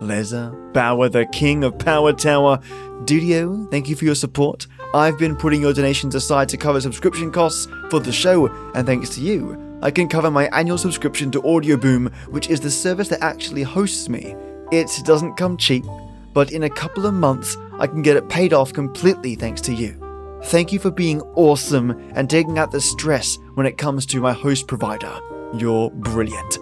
Leza, 0.00 0.72
Bower, 0.72 1.10
the 1.10 1.26
king 1.26 1.64
of 1.64 1.78
Power 1.78 2.14
Tower. 2.14 2.58
Dudio, 3.04 3.70
thank 3.70 3.88
you 3.88 3.96
for 3.96 4.06
your 4.06 4.14
support. 4.14 4.66
I've 4.94 5.18
been 5.18 5.36
putting 5.36 5.60
your 5.60 5.74
donations 5.74 6.14
aside 6.14 6.48
to 6.48 6.56
cover 6.56 6.80
subscription 6.80 7.30
costs 7.30 7.68
for 7.90 8.00
the 8.00 8.12
show, 8.12 8.46
and 8.74 8.86
thanks 8.86 9.10
to 9.16 9.20
you, 9.20 9.67
I 9.80 9.92
can 9.92 10.08
cover 10.08 10.30
my 10.30 10.48
annual 10.48 10.76
subscription 10.76 11.30
to 11.30 11.42
Audioboom, 11.42 12.12
which 12.28 12.50
is 12.50 12.60
the 12.60 12.70
service 12.70 13.08
that 13.08 13.22
actually 13.22 13.62
hosts 13.62 14.08
me. 14.08 14.34
It 14.72 14.90
doesn't 15.04 15.36
come 15.36 15.56
cheap, 15.56 15.84
but 16.32 16.50
in 16.50 16.64
a 16.64 16.70
couple 16.70 17.06
of 17.06 17.14
months, 17.14 17.56
I 17.78 17.86
can 17.86 18.02
get 18.02 18.16
it 18.16 18.28
paid 18.28 18.52
off 18.52 18.72
completely 18.72 19.36
thanks 19.36 19.60
to 19.62 19.72
you. 19.72 20.04
Thank 20.46 20.72
you 20.72 20.80
for 20.80 20.90
being 20.90 21.20
awesome 21.36 21.90
and 22.14 22.28
taking 22.28 22.58
out 22.58 22.72
the 22.72 22.80
stress 22.80 23.38
when 23.54 23.66
it 23.66 23.78
comes 23.78 24.04
to 24.06 24.20
my 24.20 24.32
host 24.32 24.66
provider. 24.66 25.16
You're 25.54 25.90
brilliant. 25.90 26.58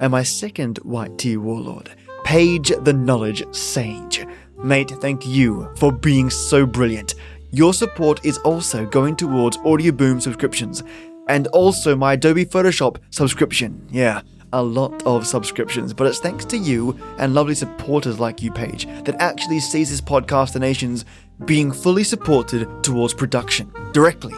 And 0.00 0.10
my 0.10 0.22
second 0.22 0.78
white 0.78 1.16
tea 1.16 1.38
warlord, 1.38 1.94
Paige 2.24 2.72
the 2.82 2.92
Knowledge 2.92 3.42
Sage. 3.54 4.26
Mate, 4.62 4.90
thank 5.00 5.26
you 5.26 5.70
for 5.76 5.92
being 5.92 6.28
so 6.28 6.66
brilliant. 6.66 7.14
Your 7.52 7.72
support 7.72 8.24
is 8.24 8.36
also 8.38 8.84
going 8.84 9.16
towards 9.16 9.56
Audioboom 9.58 10.20
subscriptions 10.20 10.82
and 11.28 11.46
also 11.48 11.96
my 11.96 12.14
Adobe 12.14 12.46
Photoshop 12.46 12.98
subscription. 13.10 13.86
Yeah, 13.90 14.22
a 14.52 14.62
lot 14.62 15.02
of 15.04 15.26
subscriptions, 15.26 15.92
but 15.92 16.06
it's 16.06 16.20
thanks 16.20 16.44
to 16.46 16.56
you 16.56 16.98
and 17.18 17.34
lovely 17.34 17.54
supporters 17.54 18.20
like 18.20 18.40
you, 18.42 18.52
Paige, 18.52 18.86
that 19.04 19.20
actually 19.20 19.60
sees 19.60 19.90
this 19.90 20.00
podcast 20.00 20.52
donations 20.52 21.04
being 21.44 21.72
fully 21.72 22.04
supported 22.04 22.68
towards 22.82 23.14
production 23.14 23.70
directly. 23.92 24.34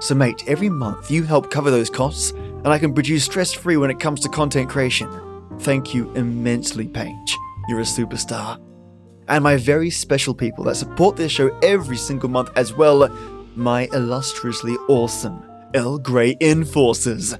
So, 0.00 0.16
mate, 0.16 0.42
every 0.48 0.68
month 0.68 1.10
you 1.10 1.22
help 1.22 1.50
cover 1.50 1.70
those 1.70 1.88
costs, 1.88 2.32
and 2.32 2.68
I 2.68 2.78
can 2.78 2.92
produce 2.92 3.24
stress 3.24 3.52
free 3.52 3.76
when 3.76 3.90
it 3.90 4.00
comes 4.00 4.20
to 4.20 4.28
content 4.28 4.68
creation. 4.68 5.08
Thank 5.60 5.94
you 5.94 6.12
immensely, 6.14 6.88
Paige. 6.88 7.38
You're 7.68 7.80
a 7.80 7.84
superstar. 7.84 8.60
And 9.28 9.44
my 9.44 9.56
very 9.56 9.90
special 9.90 10.34
people 10.34 10.64
that 10.64 10.74
support 10.74 11.14
this 11.14 11.30
show 11.30 11.56
every 11.62 11.96
single 11.96 12.28
month 12.28 12.50
as 12.56 12.72
well, 12.72 13.08
my 13.54 13.88
illustriously 13.92 14.74
awesome 14.88 15.44
Earl 15.74 15.98
Grey 15.98 16.36
Enforcers. 16.40 17.36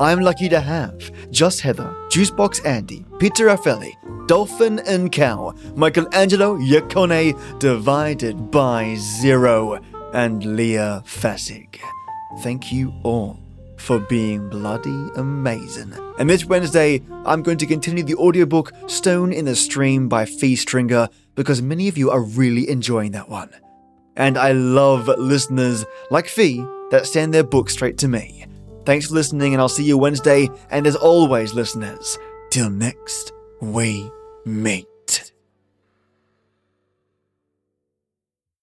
I'm 0.00 0.20
lucky 0.20 0.48
to 0.48 0.60
have 0.60 1.10
Just 1.30 1.60
Heather, 1.60 1.94
Juicebox 2.08 2.64
Andy, 2.64 3.04
Peter 3.18 3.46
Raffaelli, 3.46 3.92
Dolphin 4.26 4.78
and 4.80 5.12
Cow, 5.12 5.54
Michael 5.76 6.08
Angelo 6.14 6.56
Yacone, 6.56 7.58
divided 7.58 8.50
by 8.50 8.94
zero, 8.94 9.78
and 10.14 10.56
Leah 10.56 11.02
Fasig. 11.04 11.78
Thank 12.40 12.72
you 12.72 12.94
all 13.02 13.38
for 13.76 13.98
being 13.98 14.48
bloody 14.48 15.08
amazing. 15.16 15.92
And 16.18 16.30
this 16.30 16.44
Wednesday, 16.44 17.02
I'm 17.24 17.42
going 17.42 17.58
to 17.58 17.66
continue 17.66 18.04
the 18.04 18.16
audiobook 18.16 18.72
Stone 18.86 19.32
in 19.32 19.44
the 19.44 19.56
Stream 19.56 20.08
by 20.08 20.24
Fee 20.24 20.56
Stringer 20.56 21.08
because 21.34 21.62
many 21.62 21.88
of 21.88 21.96
you 21.98 22.10
are 22.10 22.22
really 22.22 22.68
enjoying 22.68 23.12
that 23.12 23.28
one. 23.28 23.50
And 24.16 24.36
I 24.36 24.52
love 24.52 25.08
listeners 25.08 25.84
like 26.10 26.26
Fee 26.26 26.64
that 26.90 27.06
send 27.06 27.32
their 27.32 27.44
book 27.44 27.70
straight 27.70 27.98
to 27.98 28.08
me. 28.08 28.46
Thanks 28.84 29.06
for 29.06 29.14
listening, 29.14 29.52
and 29.54 29.60
I'll 29.60 29.68
see 29.68 29.84
you 29.84 29.98
Wednesday. 29.98 30.48
And 30.70 30.86
as 30.86 30.96
always, 30.96 31.54
listeners, 31.54 32.18
till 32.50 32.70
next 32.70 33.32
we 33.60 34.10
meet. 34.44 34.89